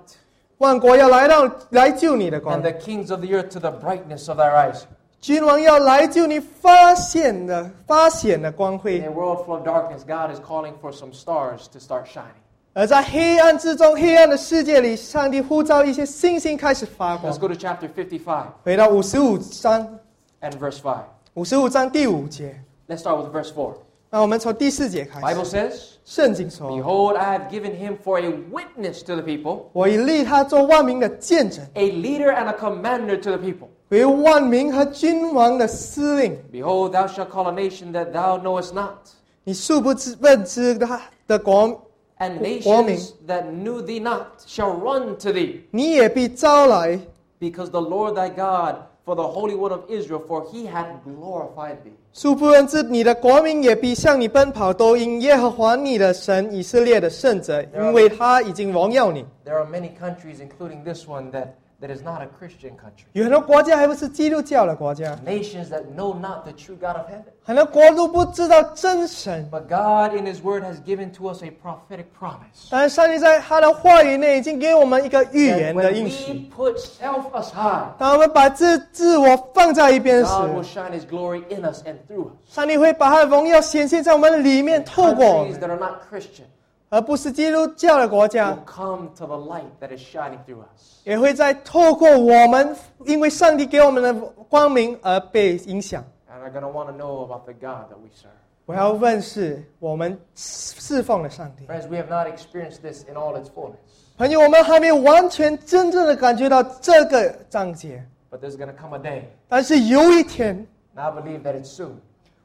[0.60, 4.84] 万国要来到来救你的光 and，the kings of the earth to the brightness of thy rising.
[5.20, 12.06] 君王要来救你发现的发显的光 In 辉 a。world full of darkness, God is calling for some stars to start
[12.06, 12.42] shining.
[12.74, 20.00] 而在黑暗之中，黑暗的世界里，上帝呼召一些星星开始发光 Let's。go to chapter 55回到五十五章，
[20.42, 20.98] and verse 5.
[21.36, 22.60] 五十五章第五节。
[22.88, 23.74] Let's start with verse 4.
[24.10, 25.56] 那我们从第四节开 Bible 始。
[25.56, 31.90] says, 圣经说 Behold, I have given him for a witness to the people,：“ 我已立他做万民的见证， a
[31.92, 33.68] leader and a commander to the people.
[33.90, 36.38] 为万民和君王的司令。
[36.52, 38.98] Behold, thou shalt call a nation that thou knowest not,
[39.44, 41.82] 你素不知认知他的国，
[42.20, 47.00] and Wo- nations that knew thee not shall run to thee, 你也必招来。
[47.40, 48.76] because the Lord thy God,
[49.08, 51.94] for the Holy One of Israel, for he hath glorified thee.
[52.12, 59.26] 素不认知你的国民也必向你奔跑，都因耶和华你的神以色列的圣者，因为他已经荣耀你。
[59.46, 61.48] There are many countries, including this one, that,
[61.82, 63.06] that is not a Christian country.
[63.12, 67.24] 有很多国家还不是基督教的国家， Nations that know not the true God of heaven.
[67.46, 69.50] 很多国都不知道真神。
[69.52, 72.70] But God, in His Word, has given to us a prophetic promise.
[72.70, 76.50] 但是上帝在他的话语内已经给我们一个预 that 言的 when 应 we 许。
[76.56, 82.32] put self aside, 当我们把自自我放在一边时， God will shine His glory in us and through us.
[82.48, 86.46] 上帝会把他的荣耀显现在我们里面，透过我 Countries 们， that are not Christian
[86.90, 91.02] 而不是基督教的国家 will，come to the light that is shining through us.
[91.04, 94.14] 也会在透过我们，因为上帝给我们的
[94.48, 96.04] 光明而被影响。
[96.32, 98.30] And are going to want to know about the God that we serve.
[98.66, 101.66] 我要认识我们侍奉的上帝。
[101.66, 103.76] Friends, we have not experienced this in all its fullness,
[104.18, 110.66] 朋友，我们还没有完全真正的感觉到这个章节， but there's going to come a day, 但是有一天，
[110.96, 111.96] and I believe that it's soon.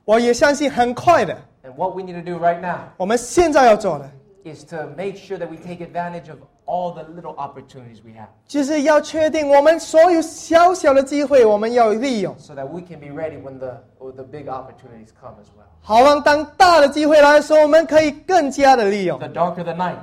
[0.04, 4.10] 我也相信很快的， And what we need to do right now 我们现在要做的，
[4.44, 8.28] is to make sure that we take advantage of all the little opportunities we have
[8.46, 15.48] 就是要确定我们所有小小的机会，我们要利用， so that we can be ready when the, when the big opportunities come as
[15.56, 15.66] well.
[15.80, 19.18] 好让当大的机会来的时候，我们可以更加的利用。
[19.18, 19.96] The darker the night,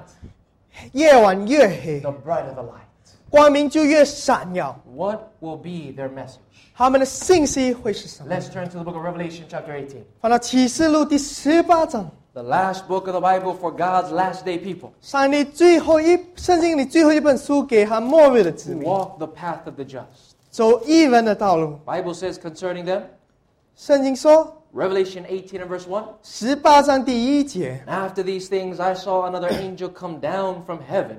[0.94, 2.82] 夜晚越黑， the brighter the light.
[3.30, 4.80] 光明就越闪耀。
[4.96, 6.40] What will be their message?
[6.76, 8.34] 他们的信息会是什么？
[8.34, 10.04] Let's turn to the book of Revelation, chapter 18.
[10.22, 18.90] 翻到启示录第十八章， The last book of the Bible for God's last day people 上帝最后一圣经里最后一本书给他末日的子 who 民，
[18.90, 20.34] walk the path of the just.
[20.50, 21.80] 走义人的道路。
[21.86, 23.02] Bible says concerning them,
[23.76, 26.04] 圣经说， Revelation 18 and verse 1.
[26.24, 31.18] 十八章第一节， And after these things, I saw another angel come down from heaven,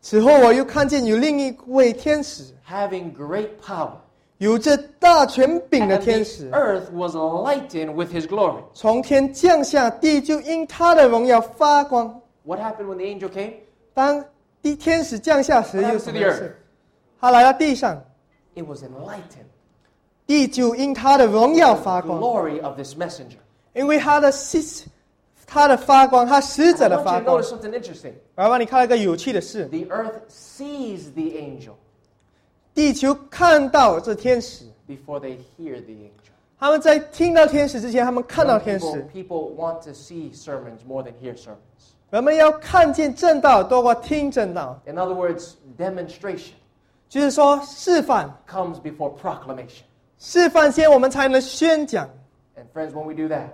[0.00, 3.92] 此后我又看见有另一位天使， having great power.
[4.38, 8.62] 有着大权柄的 And 天 the 使， earth was lightened with his glory.
[8.74, 12.20] 从天降下，地就因他的荣耀发光。
[12.44, 13.52] What happened when the angel came?
[13.94, 14.24] 当
[14.60, 16.36] 地天使降下时， What happened 有 to 什 the 么 earth?
[16.38, 16.56] 事？
[17.20, 18.02] 他来到地上，
[18.56, 19.46] It was enlightened.
[20.26, 23.38] 地就因他的荣耀发 The 光， glory of this messenger.
[23.74, 24.84] 因为他的使
[25.46, 27.42] 他的发光，他使 I 者的 want 发 you to 光。
[27.42, 28.12] notice something interesting.
[28.34, 31.74] 我要帮你看到一个有趣的事： The earth sees the angel
[32.76, 36.32] 地球看到这天使， before they hear the angel.
[36.58, 39.02] 他们在听到天使之前，他们看到 Some 天 people, 使。
[39.12, 41.56] people want to see sermons more than hear sermons.
[42.10, 46.52] 人们要看见正道多过听正道， In other words, demonstration
[47.08, 49.82] 就是说示范， comes before proclamation.
[50.18, 52.08] 示范先我们才能宣讲。
[52.56, 53.48] And friends, when we do that,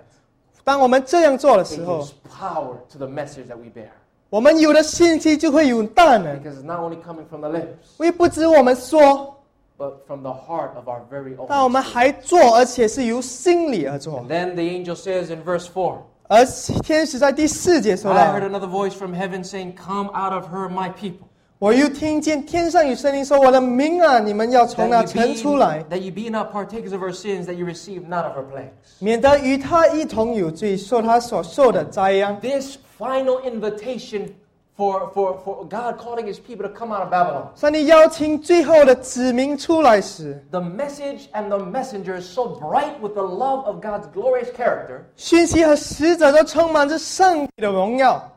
[0.63, 3.89] 当我们这样做的 it 时候 gives，power to the message that we bear.
[4.34, 9.32] 我们有的信息就会有大能，Because it's not only coming from the lips, 因为不止我们说
[9.78, 11.46] ，but from the heart of our very own.
[11.48, 15.98] 但我们.还做，而且是由心里而做 then the angel says in verse four.
[16.26, 16.44] 而
[16.82, 21.28] 天使在第四节说 I heard 到 another voice from heaven saying, Come out of her, my people,：“
[21.60, 27.64] 我又听见天上有声音说：“我的民啊，你们要从那 That 城 you, 出来 be,，that you be not partakers of her sins, that you
[27.64, 28.98] receive not of her plagues.
[28.98, 32.40] 免得与他一同有罪，受他所受的灾殃。
[32.40, 34.35] This final invitation
[34.75, 37.51] for, for, for God calling his people to come out of Babylon.
[37.55, 44.51] ”上帝邀请最后的子民出来时， The message and the messenger is so bright with the love of God's glorious
[44.55, 48.31] character 讯息和使者都充满着上帝的荣耀，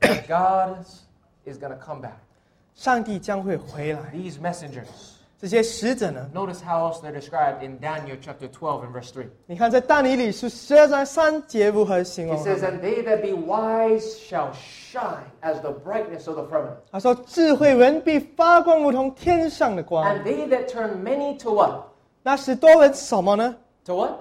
[0.00, 0.84] that God
[1.44, 2.18] is going to come back.
[2.74, 4.00] 上帝将会回来。
[4.12, 4.86] These messengers.
[5.40, 6.26] 这些使者呢？
[6.34, 9.26] Notice how else they're described in Daniel chapter 12 and verse 3.
[9.46, 12.44] 你看，在但以理书十二章三节如何形 It 容？
[12.44, 16.76] says, And they that be wise shall shine as the brightness of the firmament.
[16.90, 20.04] 他说：“智慧人必发光，如同天上的光。
[20.06, 21.82] And they that turn many to what?
[22.22, 23.54] ”那使多人什么呢？
[23.84, 24.12] To what?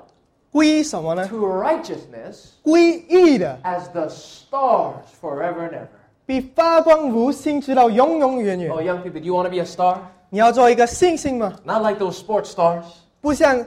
[0.51, 1.25] 归什么呢？
[1.29, 5.87] To righteousness 归义的， as the stars forever and ever.
[6.25, 9.99] 必发光如星，直到永永远远 Oh,。young people, do you want to be a star?
[10.29, 11.53] 你要做一个星星吗？
[11.63, 12.83] Not like those sports stars
[13.21, 13.65] 不像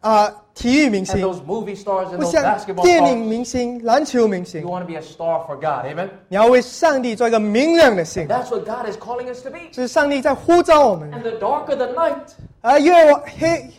[0.00, 3.28] 啊、体育明 and 星， those movie stars and 不 those 像 basketball 电影 stars.
[3.28, 4.62] 明星、篮球明 You 星。
[4.64, 5.84] want to be a star for God.
[5.84, 6.08] Amen?
[6.28, 9.58] 你要为上帝做一个明亮的星， That's what God is calling us to be.
[9.72, 11.10] 这是上帝在呼召我们。
[11.10, 12.18] And the darker the night,
[12.60, 13.70] 而越晚黑，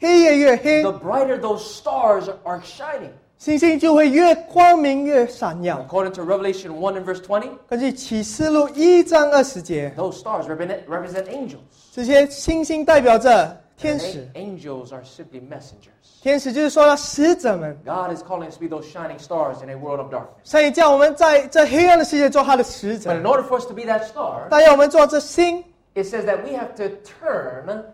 [0.00, 3.12] 黑夜越黑， the brighter those stars are shining.
[3.44, 5.84] 星星就会越光明越闪耀。
[5.88, 11.58] According to Revelation 1 and verse 20, 根据启示录一章二十节， those stars represent, represent angels.
[11.92, 16.20] 这些星星代表着天 And 使 a-，angels are simply messengers.
[16.22, 17.74] 天使就是说使者们。
[17.82, 20.44] God is calling us to be those shining stars in a world of darkness.
[20.44, 25.64] 所以叫我们在这黑暗的世界做他的使 But 者 in，order for us to be that star, 但要我们做这星。
[25.94, 27.84] it says that we have to turn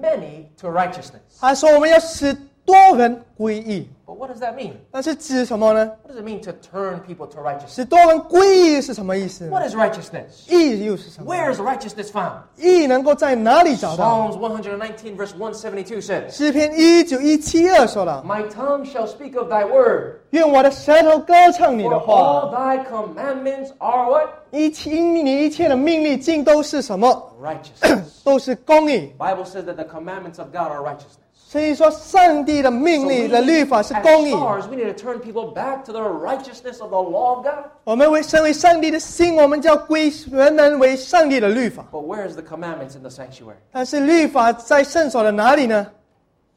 [0.00, 1.18] many to righteousness.
[1.40, 2.32] 他说我们要使
[2.68, 4.72] 多人归义， But what does that mean?
[4.90, 5.90] 那是指什么呢？
[6.02, 7.74] What does it mean to turn people to righteousness?
[7.74, 10.48] 使多人归义是什么意思呢 What？is righteousness?
[10.48, 11.34] 义又是什么？
[11.34, 12.38] Where is righteousness found?
[12.56, 14.30] 义能够在哪里找到？
[14.30, 21.90] Psalms 119 verse 172 says, 诗篇一九一七二说到 My tongue shall speak of thy word,：“ 愿我的舌头歌唱你 for
[21.90, 24.28] 的 all 话， thy commandments are what?
[24.52, 27.30] 一切因你一切的命令尽都是什么？
[27.42, 28.22] Righteousness.
[28.24, 29.12] 都是公义。
[29.18, 31.18] Bible says that the commandments of God are righteousness.
[31.48, 34.32] 所以说，上帝的 So 命 we 令的 need- 律法是 as 公义。
[34.34, 37.70] stars, we need to turn people back to the righteousness of the law of God.
[37.84, 41.86] 我们为身为上帝的心，我们就要归人们为上帝的律法。
[41.92, 43.54] But where is the commandments in the sanctuary?
[43.70, 45.86] 但是律法在圣所的哪里呢？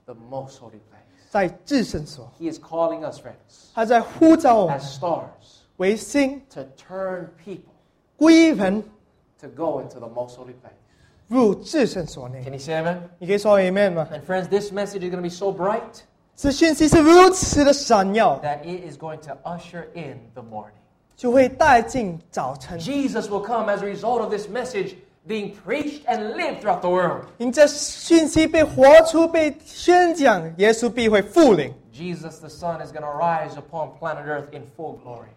[0.05, 1.29] The most holy place.
[1.29, 2.31] 在至圣所。
[2.39, 5.21] He is calling us, friends, 他在呼召我们 as stars,
[5.75, 7.69] 为心 to turn people
[8.15, 8.81] 归人
[9.39, 10.71] to go into the most holy place.
[11.31, 12.41] 入至圣所内。
[12.43, 12.97] Can you say amen?
[13.19, 14.07] 你可以说 Amen 吗？
[14.11, 15.81] And friends, this message is going to be so bright
[16.35, 20.71] 这讯息是如此的闪耀， that it is going to usher in the morning.
[21.15, 22.79] 就会带进早晨。
[22.79, 24.93] Jesus will come as a result of this message
[25.27, 27.25] being preached and lived throughout the world.
[27.39, 35.29] 因这讯息被活出、被宣讲，耶稣必会复临， Jesus the Son is going to rise upon planet Earth in full glory.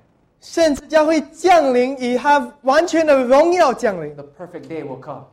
[0.42, 4.14] 甚至将会降临，以他完全的荣耀降临。
[4.14, 5.24] The perfect day will come.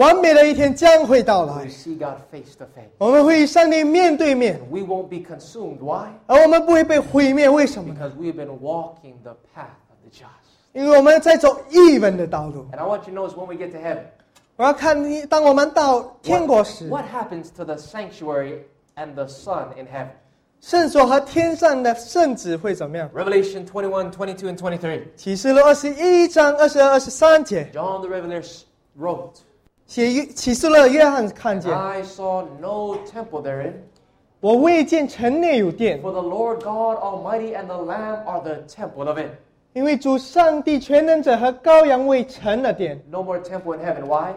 [0.00, 2.90] 完美的一天将会到 We 来， see God face to face.
[2.98, 5.78] 我们会与上帝面对面， We won't be consumed.
[5.78, 6.10] Why?
[6.26, 7.48] 而我们不会被毁灭。
[7.48, 7.98] 为什么呢？
[7.98, 10.28] Because we've been walking the path of the just.
[10.74, 12.66] 因为我们在走义人的道路。
[12.72, 14.02] And I want you to notice when we get to heaven,
[14.56, 18.58] 我要看你，当我们到天国 what, 时， what happens to the sanctuary
[18.96, 20.10] and the sun in heaven?
[20.60, 23.08] 圣所和天上的圣子会怎么样？
[23.14, 25.02] Revelation 21, 22, and 23.
[25.16, 28.44] 启示录二十一章二十二、二十三节， John the Revelator
[28.98, 29.36] wrote,
[29.90, 33.72] 写约启示录的约翰看见， I saw no temple therein,
[34.40, 39.30] 我未见城内有殿， for the Lord God Almighty and the Lamb are the temple of it.
[39.72, 44.06] 因为主上帝全能者和羔羊为城的殿， No more temple in heaven.
[44.06, 44.34] Why?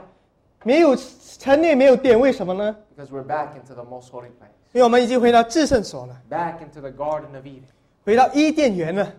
[0.64, 0.96] 没有
[1.40, 2.76] 城内没有殿，为什么呢？
[2.96, 7.64] Because we're back into the most holy place, 因为我们已经回到至圣所了， back into the Garden of Eden.
[8.04, 9.12] 回到伊甸园了。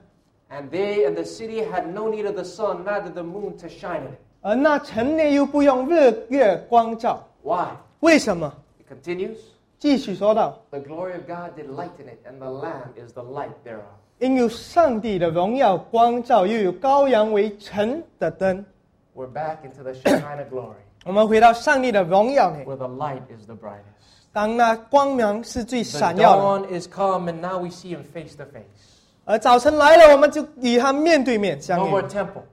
[0.51, 3.69] And they and the city had no need of the sun, neither the moon to
[3.69, 4.19] shine in it.
[4.46, 7.70] 而那城内又不用日月光照，Why?
[8.02, 9.38] 为什么？It continues.
[9.80, 13.82] 继续说到，The glory of God did lighten it, and the Lamb is the light thereof.
[14.20, 18.64] 因有上帝的荣耀光照，又有羔羊为城的灯。
[19.16, 23.82] We're back into the Shekinah glory, 我们回到上帝的荣耀内，where the light is the brightest.
[24.32, 26.68] 当那光芒是最 The 闪耀的。
[26.68, 28.62] dawn is come, and now we see Him face to face.
[29.24, 32.44] 而早晨来了，我们就与他面对面相 more 遇，temple.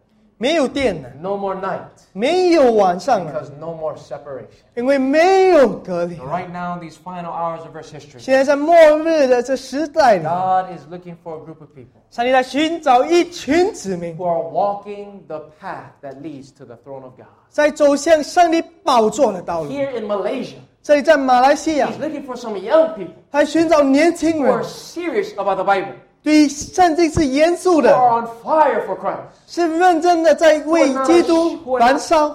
[0.42, 1.80] 没有电了， no more night,
[2.14, 4.46] 没有晚上了， because no more separation.
[4.76, 6.16] 因为没有隔离。
[6.18, 11.40] Right now, in these final hours of Earth's history, 现在在末日的这时代里， God is looking for a
[11.40, 17.14] group of people 上帝在寻找一群子民， who are walking the path that leads to the throne of
[17.18, 17.26] God.
[17.50, 19.72] 在走向上帝宝座的道路。
[19.72, 25.56] Here in Malaysia, 这里在马来西亚 He's，looking for some young people 他寻找年轻 who are 人， serious about
[25.56, 32.29] the Bible, 对圣经是严肃的，are on fire for Christ, 是认真的在为基督燃烧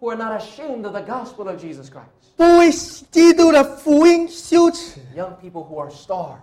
[0.00, 2.32] ，who are not ashamed of the gospel of Jesus Christ.
[2.36, 2.70] 不为
[3.10, 4.98] 基督的福音羞耻。
[5.14, 6.36] Young people who are stars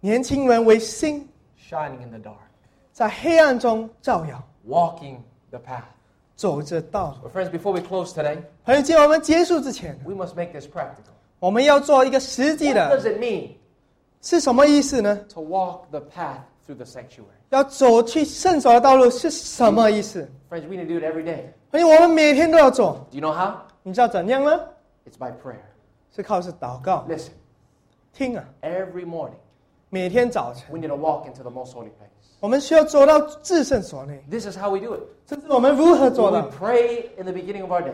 [0.00, 1.28] 年轻人为星
[1.68, 2.36] ，shining in the dark,
[2.92, 5.16] 在黑暗中照耀，walking
[5.50, 5.82] the path.
[6.36, 7.28] 走着道路。
[7.28, 11.14] But friends, before we close today, 朋友，在我们结束之前，we must make this practical.
[11.38, 13.50] 我们要做一个实际 What 的，does it mean
[14.25, 15.19] 是什么意思呢？
[15.33, 17.25] to walk the path through the sanctuary?
[17.49, 20.27] 要走去圣所的道路是什么意思？
[20.49, 21.45] Friends, we need to do it every day.
[21.71, 23.55] 朋友，我们每天都要做， Do you know how?
[23.83, 24.51] 你知道怎样吗？
[25.05, 25.57] It's by prayer.
[26.15, 27.31] 是靠是祷告， Listen,
[28.13, 29.39] 听啊， every morning
[29.89, 32.09] 每天早晨， we need to walk into the most holy place.
[32.39, 34.23] 我们需要走到至圣所内。
[34.29, 35.01] This is how we do it.
[35.25, 37.93] 这是我们如何做 When 到 we？pray in the beginning of our day,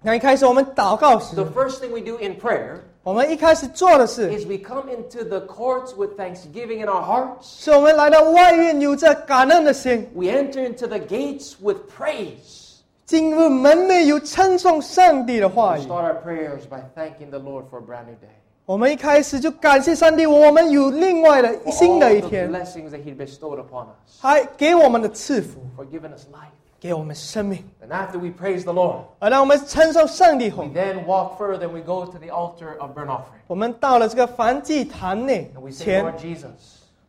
[0.00, 6.10] 那一开始我们祷告时 the，first thing we do in prayer 我们一开始做的是， is we come into the courts with
[6.18, 7.34] thanksgiving in our hearts.
[7.42, 12.60] 是我们来到外院有着感恩的心， We enter into the gates with praise.
[13.04, 15.86] 进入门内有称颂上帝的话 We 语。
[15.86, 18.30] start our prayers by thanking the Lord for a brand new day.
[18.64, 24.20] 我们一开始就感谢上帝，我们有另外的 For 新 all 的一 the 天， blessings that He bestowed upon us.
[24.20, 26.52] 还给我们的赐福， For giving us life.
[26.80, 27.64] 给我们生命。
[27.82, 32.28] And after we praise the Lord, 而当我们称颂上帝后 we，then walk further and we go to the
[32.28, 33.40] altar of burnt offering.
[33.46, 36.46] 我们到了这个燔祭坛内 And we say, 前， Lord Jesus,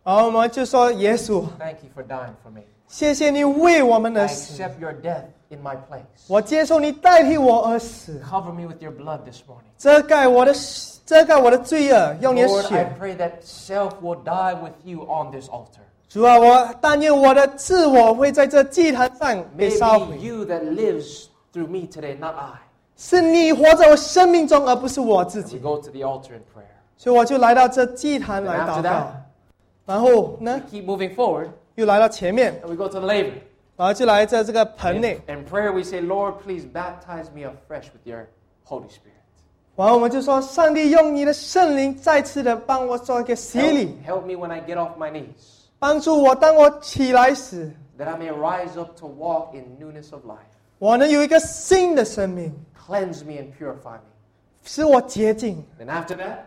[0.04, 2.62] 然后我们就说：“耶稣， thank you for dying for me.
[2.88, 6.04] 谢谢你为我们 I 的死， accept your death in my place.
[6.28, 9.72] 我接受你代替我而死， Cover me with your blood this morning.
[9.80, 10.54] 遮盖我的
[11.06, 12.96] 遮盖我的罪恶，用你的 Lord, I 血。
[13.00, 15.82] pray that self will die with you on this altar.
[16.10, 22.60] 主啊，我但愿我的自我会在这祭坛上被 May 烧 it 毁 be。you that lives through me today, not I.
[22.96, 25.60] 是你活在我生命中，而不是我自 And we 己。
[25.60, 26.68] go to the altar in prayer.
[26.98, 29.06] 所以我就来到这祭坛 And 来 after 祷告 that,，
[29.86, 33.32] 然后呢 we，keep moving forward 又来到前面， and we go to the laver.
[33.76, 38.28] 然后就来在这个盆 In, 内， in prayer, we say, Lord, please baptize me afresh with your
[38.66, 39.18] Holy Spirit.
[39.76, 48.32] 然后我们就说：上帝用你的圣灵再次的帮我做一个洗 Help, 礼， help me when I get off my knees, 帮助我当我起来时， that I may
[48.32, 50.38] rise up to walk in newness of life.
[50.80, 52.54] 我能有一个新的生命，
[52.88, 54.02] Cleanse me and purify me.
[54.64, 55.64] 使我洁净。
[55.80, 56.40] And after that,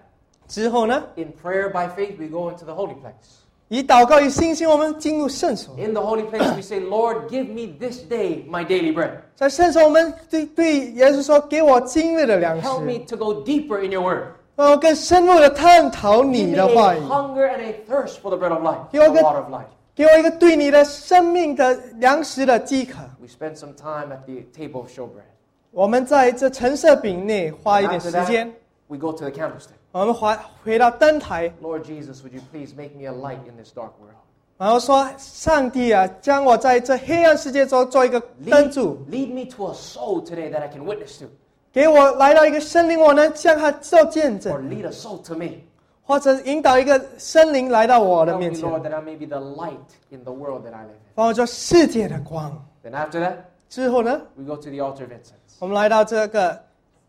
[0.49, 3.41] 之后呢， in prayer by faith, we go into the holy place.
[3.69, 5.75] 以祷告与信心，我们进入圣所。
[5.77, 9.23] In the holy place, we say, Lord, give me this day my daily bread.
[9.35, 14.27] 在圣所，我们对对耶稣说：“给我今日的粮食， Help me to go deeper in your word.
[14.61, 18.63] 让我更深入的探讨 Give 你 me 的话 a 语， hunger and a thirst for the bread of
[18.63, 19.67] life, Give the us- water of life.
[19.95, 22.99] 给我一个对你的生命的粮食的饥渴。
[23.21, 25.25] We spend some time at the table of showbread.
[25.71, 28.47] 我们在这橙色饼内花一 And 点 after 时间
[28.89, 29.77] that,，we go to the candlestick.
[29.93, 34.15] 我们回回到灯台， Lord Jesus, would you please make me a light in this dark world?
[34.59, 41.27] 然后说：“上帝啊，将我在这黑暗世界中做一个灯 Lead, 柱， lead me to a soul today that I can witness to,
[41.73, 45.63] 给我来到一个森林，我能向他做见 or 证， lead a soul to me.
[46.05, 49.75] 或者引导一个森林来到我的 Help me, 面前， Lord, that I may be the light
[50.11, 52.65] in the world that I live 帮我做世界的光。
[52.85, 52.93] in.
[52.93, 53.35] Then after that,
[53.69, 55.57] 之后呢， we go to the altar of incense.
[55.59, 56.59] 我们来到这个 And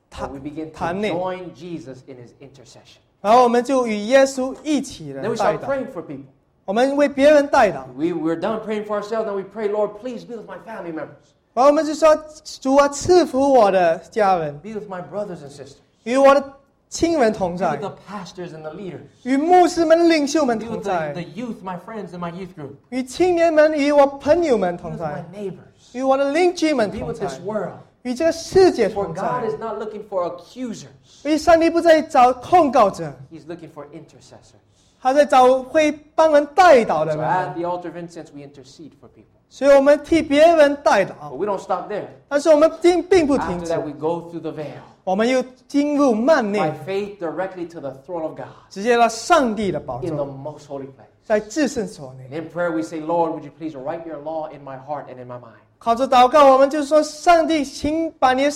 [0.09, 2.97] 坛 we begin to 坛内， join Jesus in his intercession.
[3.21, 6.23] 然后我们就与耶稣一起 Then 的 we 带 start 祷， praying for people.
[6.65, 10.57] 我们为别人带祷， We, we're done praying for ourselves, then we pray, Lord, please be with my
[10.65, 12.15] family members, 然后我们就说：
[12.61, 16.53] 主啊，赐福我的家人， be with my brothers and sisters, 与我的
[16.89, 21.77] 亲人同 be 在 with，the pastors and the leaders, 与牧师们、领袖们 be 同 with the, 在 the，youth, my
[21.85, 27.19] friends in my youth group, 与青年们、与我朋友们 be 同 with 在 my，neighbors, 与我的邻居们 be 同 with
[27.19, 27.71] 在 this，world.
[28.03, 29.49] 与这个世界 For 同 God 在。
[29.49, 30.85] is not looking for accusers,
[31.23, 34.61] 因为上帝不再找控告者， He's looking for intercessors.
[35.01, 37.29] 他在找会帮人带祷的 So 人。
[37.29, 39.35] at the altar of incense, we intercede for people.
[39.54, 42.06] 所以我们替别人带 But 祷，we don't stop there.
[42.26, 48.22] 但是我们并并不停 After 止 that,，we go through the veil 我们又进入幔 by 内，faith directly to the throne
[48.22, 51.04] of God 直接到上帝的宝 in the 座，most holy place.
[51.22, 52.34] 在至圣所内。
[52.34, 55.20] And in prayer, we say, Lord, would you please write your law in my heart and
[55.20, 55.60] in my mind?
[55.78, 58.52] 靠着祷告，我们就说：上帝，请把你的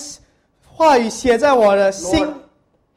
[0.65, 2.25] 话语写在我的心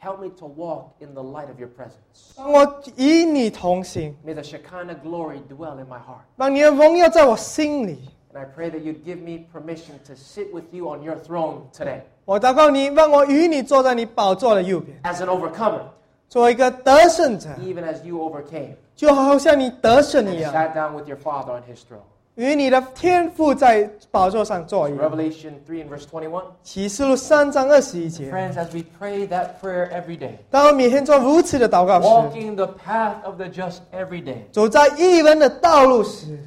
[0.02, 2.38] Lord,，help me to walk in the light of your presence.
[2.38, 6.24] 让我与你同行， May the Shekinah glory dwell in my heart.
[6.38, 8.10] 让你的荣耀在我心里。
[8.34, 11.62] And I pray that you'd give me permission to sit with you on your throne
[11.74, 15.84] today 我祷告你，让我与你坐在你宝座的右边， as an overcomer,
[16.28, 21.80] 做一个得胜者， even as you overcame 就好像你得胜一 and 样， sat down with your Father on his
[21.88, 22.02] throne.
[22.39, 25.10] 与你的天父在宝座上坐一样。
[25.10, 26.43] Revelation 3 and verse 21.
[26.64, 28.30] 启示录三章二十一节。
[28.32, 33.78] Friends, as we pray that prayer every day, 当我每天做如此的祷告时， walking the path of the just
[33.93, 36.38] every day, 走在义人的道路时，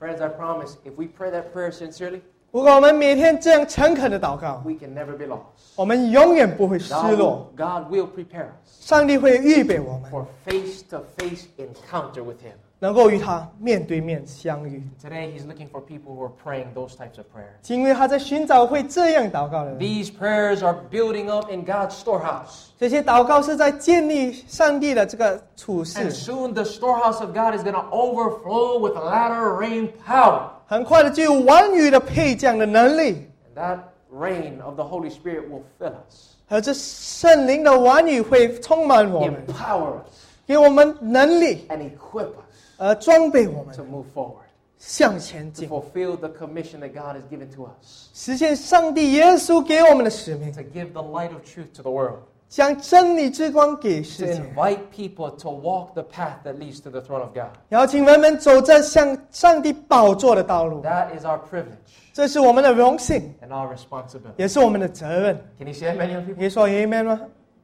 [0.00, 5.40] friends, I promise, if we pray that prayer sincerely, 如果我们每天这样诚恳的祷告， we can never be lost.
[5.76, 12.54] 我们永远不会失 God 落 will,。God will prepare us 上帝会预备我们， for face to face encounter with Him.
[12.78, 14.82] 能够与他面对面相遇。
[15.02, 17.72] Today, He's looking for people who are praying those types of prayers.
[17.72, 19.78] 因为他在寻找会这样祷告的人。
[19.78, 22.66] These prayers are building up in God's storehouse.
[22.78, 29.88] 这些祷告是在建立上帝的这个处 And 事， soon the storehouse of God is going to overflow with latter rain
[30.06, 30.50] power.
[30.66, 33.78] 很快的就有完雨的配降的能力， And that
[34.12, 42.47] rain of the Holy Spirit will fill us, 而这圣灵的完雨会充满我们， empower us, 给我们能力， and equip us
[42.78, 44.44] 而装备我们 to move forward,
[44.78, 50.92] 向前 to 进， fulfill the commission that God has given to us, 实现上帝耶稣给我们的使命， to give
[50.92, 56.02] the light of truth to the world, 将真理之光给 to 世界， invite people to walk the
[56.02, 57.50] path that leads to the throne of God.
[57.70, 60.82] 邀请人们走这向上帝宝座的道路。
[60.82, 61.78] That is our privilege
[62.12, 64.34] 这是我们的荣幸， and our responsibility.
[64.36, 65.36] 也是我们的责任。
[65.58, 66.36] Can you say amen, young people?
[66.36, 67.20] 可以说 Amen 吗？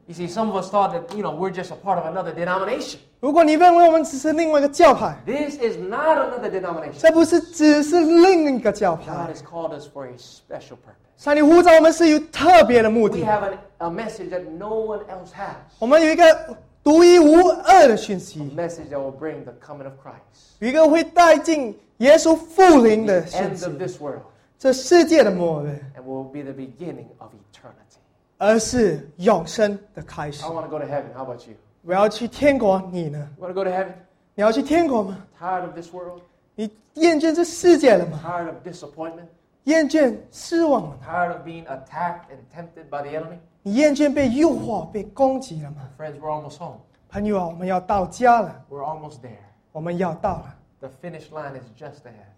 [0.07, 2.35] You see, some of us thought that, you know, we're just a part of another
[2.35, 2.99] denomination.
[3.21, 6.99] 如果你认为我们只是另外一个教派， This is not another denomination.
[6.99, 9.33] 这不是只是另一个教 God 派。
[9.33, 10.97] has called us for a special purpose.
[11.17, 15.55] 上帝呼召我们是有特别的目 We 的， have an, a message that no one else has.
[15.79, 20.57] 我们有一个独一无二的讯 A 息， message that will bring the coming of Christ.
[20.59, 24.23] 有一个会带进耶稣复临 The 的讯 end 息 of，this world.
[24.59, 28.01] 这世界的末日， And will be the beginning of eternity.
[28.39, 31.13] 而是永生的开始 I。want to go to heaven.
[31.15, 31.55] How about you?
[31.83, 33.29] 我要去天国，你呢？
[33.39, 33.93] You want to go to heaven?
[34.35, 35.19] 你要去天国吗？
[35.39, 36.23] Tired of this world?
[36.55, 38.21] 你厌倦这世界了吗？
[38.25, 39.27] Tired of disappointment?
[39.65, 40.97] 厌倦失望了吗？
[41.07, 43.39] Tired of being attacked and tempted by the enemy?
[43.63, 45.89] 你厌倦被诱惑、被攻击了吗？
[45.99, 46.79] Friends, we're almost home.
[47.11, 49.37] 朋友啊，我们要到家了， We're almost there.
[49.73, 52.31] 我们要到了， The finish line is just ahead.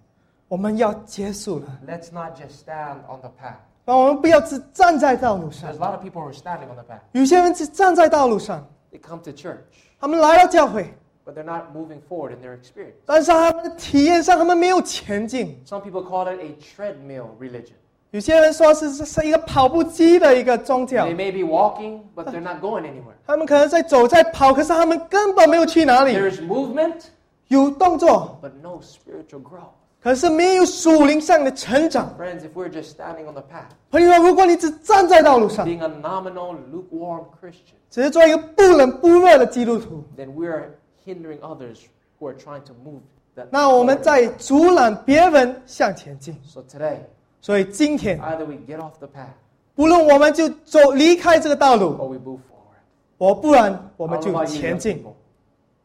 [0.48, 1.66] 我们要结束了。
[1.86, 3.57] Let's not just stand on the path.
[3.86, 7.00] 让我们不要只站在道路 There's 上 a，lot of people who are standing on the path.
[7.12, 9.59] 有些人只站在道路上， They come to church,
[9.98, 10.94] 他们来到教会，
[11.24, 12.94] but they're not moving forward in their experience.
[13.07, 15.61] 但是他们的体验上，他们没有前进。
[15.66, 17.74] Some people call it a treadmill religion.
[18.11, 23.14] 有些人说是是是一个跑步机的一个宗教 They，may be walking, but they're not going anywhere.
[23.26, 26.14] 他们可能在走在跑，可是他们根本没有去哪里。
[26.14, 27.05] There's movement,
[27.48, 29.72] 有动作， but no spiritual growth.
[30.08, 32.16] 可是没有属灵上的成长。
[32.18, 40.70] Friends, if we're just standing on the path, 朋友们，如果你只站在道路上，being a nominal, lukewarm Christian, 只是做一个不冷不热的基督徒，then we are
[41.05, 41.80] hindering others
[42.18, 43.01] who are trying to move
[43.36, 43.47] that.
[43.51, 46.34] 那我们在阻拦别人向前进。
[46.45, 46.99] So today,
[47.41, 49.36] 所以今天，either we get off the path
[49.76, 52.80] 不论我们就走离开这个道路，or we move forward.
[53.18, 55.03] 我不然我们就前进。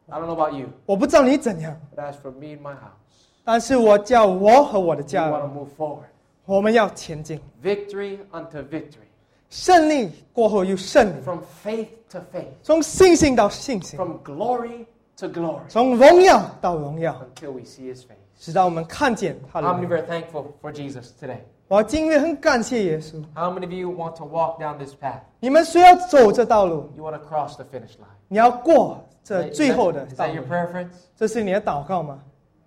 [0.07, 3.02] I don't know about you, 我不知道你怎样，but as for me and my house,
[3.44, 6.04] 但是我叫我和我的 we 家 want to 人， move forward.
[6.44, 7.40] 我们要前进。
[7.62, 9.06] Victory unto victory.
[9.50, 12.46] 胜利过后又胜利， From faith to faith.
[12.62, 14.84] 从信心到信心， From glory
[15.18, 15.60] to glory.
[15.68, 18.16] 从荣耀到荣耀， Until we see his face.
[18.38, 21.38] 直到我们看见他 How 的 many 美 of you are thankful for Jesus today?
[21.68, 23.22] 我今天很感谢耶稣。
[23.34, 25.20] How many of you want to walk down this path?
[25.40, 28.06] 你们需要走这道路， You want to cross the finish line?
[28.28, 30.88] 你要过这 Is 最 that- 后的 is 道 that 路 your。prayer, friends?
[31.16, 32.20] 这是你的祷告吗？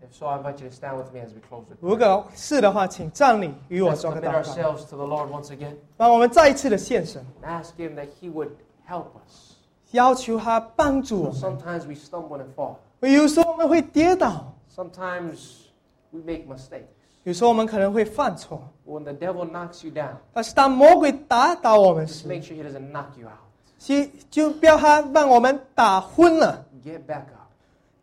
[0.06, 3.98] If so, I invite you to stand with me as we close the 如果是的话，请站立与我 Let's
[3.98, 8.32] 做个 commit 祷告， ourselves to the Lord once again 让我们再一次的献身， and ask Him that He
[8.34, 8.50] would
[8.88, 9.54] help us.
[9.92, 11.34] 要求他帮助我们。
[11.34, 12.76] Sometimes we stumble and fall.
[13.02, 15.66] 有时候我们会跌倒， Sometimes
[16.10, 16.86] we make mistakes.
[17.24, 23.06] 有时候我们可能会犯错， When the devil knocks you down, 但是当魔鬼打倒我们 just 时， make sure he doesn't knock
[23.20, 23.38] you out.
[23.78, 26.66] 就就不要他让我们打昏了。
[26.84, 27.35] Get back up.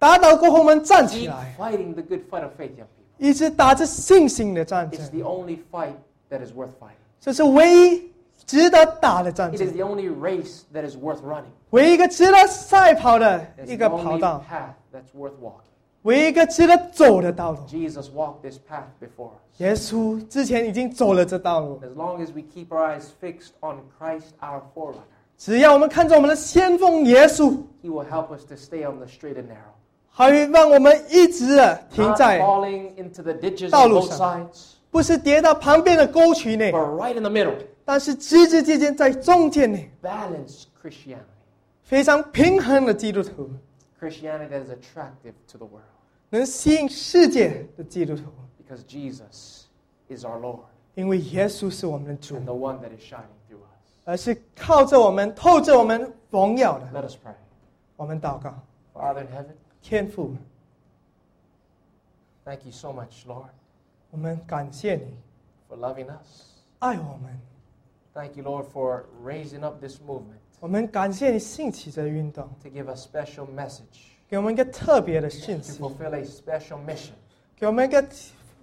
[0.03, 3.16] 打倒过后，我们站起 Keep 来， fighting the good fight of faith, young people.
[3.18, 5.94] 一直打着信心的战 It's 争， the only fight
[6.30, 6.99] that is worth fighting.
[7.20, 8.12] 这是唯一
[8.46, 11.51] 值得打的战 It 争 is，the only race that is worth running.
[11.70, 15.64] 唯一一个值得赛跑的 It's 一 the 个跑 only 道， path that's worth walking.
[16.03, 17.59] 唯一一个值得走的道路。
[17.66, 19.61] Jesus walked this path before us.
[19.61, 25.03] 耶稣之前已经走了这道路， As long as we keep our eyes fixed on Christ, our forerunner,
[25.36, 29.74] 只要我们看着我们的先锋耶稣， He will help us to stay on the straight and narrow.
[30.16, 31.57] 还会让我们一直
[31.91, 34.47] 停在，falling into the ditches 道路上。
[34.91, 37.55] 不是跌到旁边的沟渠内，right in the middle.
[37.84, 39.89] 但是直直接接在中间内.
[41.82, 43.49] 非常平衡的基督徒
[43.99, 45.82] ，Christianity that is attractive to the world
[46.30, 48.24] 能吸引世界的基督徒
[48.61, 49.64] ，because Jesus
[50.09, 50.59] is our Lord
[50.93, 54.05] 因为耶稣是我们的主 and，the one that is shining through us.
[54.05, 56.88] 而是靠着我们，透着我们荣耀的。
[56.93, 57.34] Let us pray.
[57.95, 58.53] 我们祷告
[58.93, 60.36] ，Father in heaven, 天父，
[62.44, 63.49] thank you so much, Lord,
[64.11, 65.14] 我们感谢你，
[65.68, 66.61] for loving us.
[66.80, 67.40] 爱我们，
[68.14, 75.59] Thank you, Lord, for raising up this movement 我们感谢你兴起这运动， to give a special message, 给我们一个特别的讯
[75.59, 77.12] to 息， fulfill a special mission
[77.57, 78.05] 给我们一个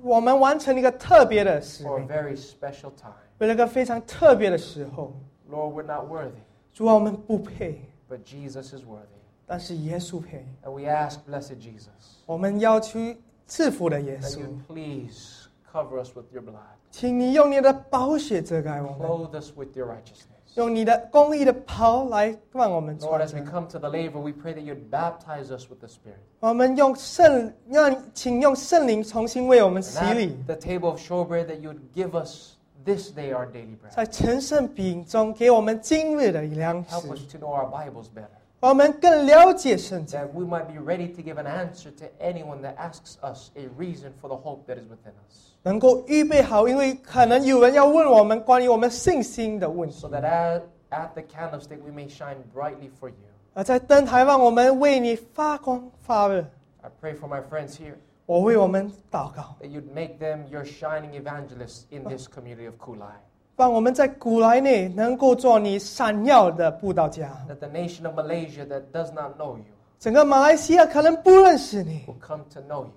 [0.01, 3.13] 我们完成一个特别的使 for a 命， very special time.
[3.37, 5.13] 为了一个非常特别的时候。
[5.47, 6.41] Lord, we're not worthy,
[6.73, 7.79] 主啊，我们不配，
[8.09, 9.18] but Jesus is worthy.
[9.50, 10.64] 但是耶稣便宜。
[10.64, 16.60] And we ask, blessed Jesus, 我们要去赐福的耶 that 稣，you please cover us with your blood,
[16.92, 20.54] 请你用你的宝血遮盖我们，clothe us with your righteousness.
[20.54, 25.80] 用你的公义的袍来让我们 Lord, as we come to the laver, we pray that you'd baptize us with
[25.80, 26.20] the Spirit.
[26.38, 33.76] 我们用圣，让请用圣灵重新为我们洗 And 礼 at，the table of showbread, that you'd give us this day our daily
[33.76, 33.90] bread.
[33.90, 38.39] 在神圣饼中给我们今日的粮食 Help，us to know our Bibles better.
[38.61, 43.51] 我们更了解圣经， that we might be ready to give an answer to anyone that asks us
[43.55, 45.51] a reason for the hope that is within us.
[45.61, 53.15] 能够预备好，因为可能有人要问我们关于我们信心的问题 So。that at, at the candlestick we may shine brightly for you.
[53.53, 56.45] 而在灯台让我们为你发光发热。
[56.81, 62.03] I pray for my friends here 我为我们祷告， that you'd make them your shining evangelists in
[62.03, 63.13] this community of Kulai.
[63.60, 67.30] 让我们在古来内能够做你闪耀的布道家。
[67.46, 69.64] That the nation of Malaysia that does not know you
[69.98, 72.92] 整个马来西亚可能不认识你，will come to know you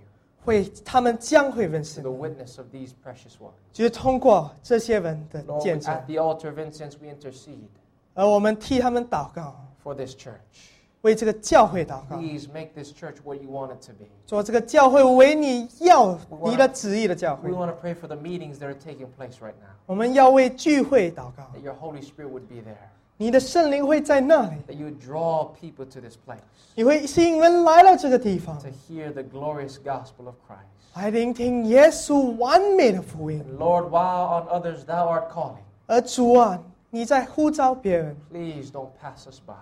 [0.45, 3.51] 会他们将会认识 the 你，witness of these precious ones.
[3.73, 7.67] 就是通过这些人的 Lord, 见证 at，the altar of incense we intercede
[8.13, 9.53] 而我们替他们祷告
[9.83, 10.71] ，for this church.
[11.02, 14.06] 为这个教会祷告， Please make this church what you want it to be.
[14.26, 17.54] 做这个教会为你要你的旨意的教 We 会。
[17.54, 19.74] want to pray for the meetings that are taking place right now.
[19.86, 22.76] 我们要为聚会祷告， That your Holy Spirit would be there.
[23.16, 26.38] 你的圣灵会在那里， That you would draw people to this place
[26.74, 30.94] 你会吸引人来到这个地方 to，hear the glorious gospel of Christ.
[30.94, 33.44] 来聆听耶稣完美的福音。
[33.44, 36.60] And Lord, while on others thou art calling, 而主啊，
[36.90, 39.54] 你在呼召别人， please don't pass us by.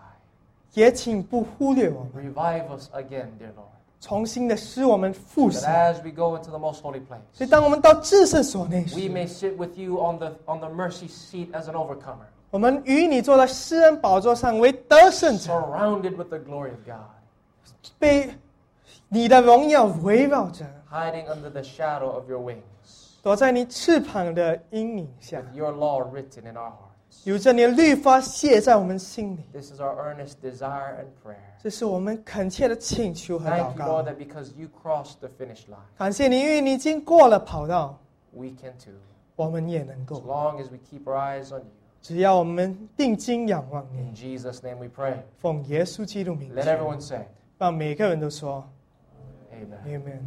[0.75, 3.73] 也请不忽略我们， Revive us again, dear Lord.
[4.01, 5.69] 重新的使我们复 That 兴。
[5.71, 7.01] as we go into the most holy
[7.33, 11.51] 所以， place, 当我们到至圣所内 we 时， may sit with you on the, on the mercy seat
[11.53, 17.09] as an overcomer, 我们与你坐在施恩宝座上为得胜者， surrounded with the glory of God,
[17.99, 18.31] 被
[19.09, 22.61] 你的荣耀围绕着， hiding under the shadow of your wings,
[23.23, 26.90] 躲在你翅膀的阴影下， with your law written in our hearts.
[27.25, 29.41] 有着你的律法写在我们心里。
[29.53, 31.37] This is our earnest desire and prayer.
[31.63, 37.99] 这是我们恳切的请求和祷 Thank you, 告 Lord,。that because you crossed the finish line, 感谢你，因为你已经过了跑道，
[38.33, 38.95] we can too.
[39.35, 40.17] 我们也能 As 够。
[40.23, 41.71] long as we keep our eyes on you.
[42.01, 45.17] 只要我们定睛仰望 In 你， Jesus' name we pray.
[45.39, 47.27] 奉耶稣基督名 Let 求， everyone say,
[47.59, 48.69] 让每个人都说
[49.53, 50.01] Amen.
[50.01, 50.21] Amen。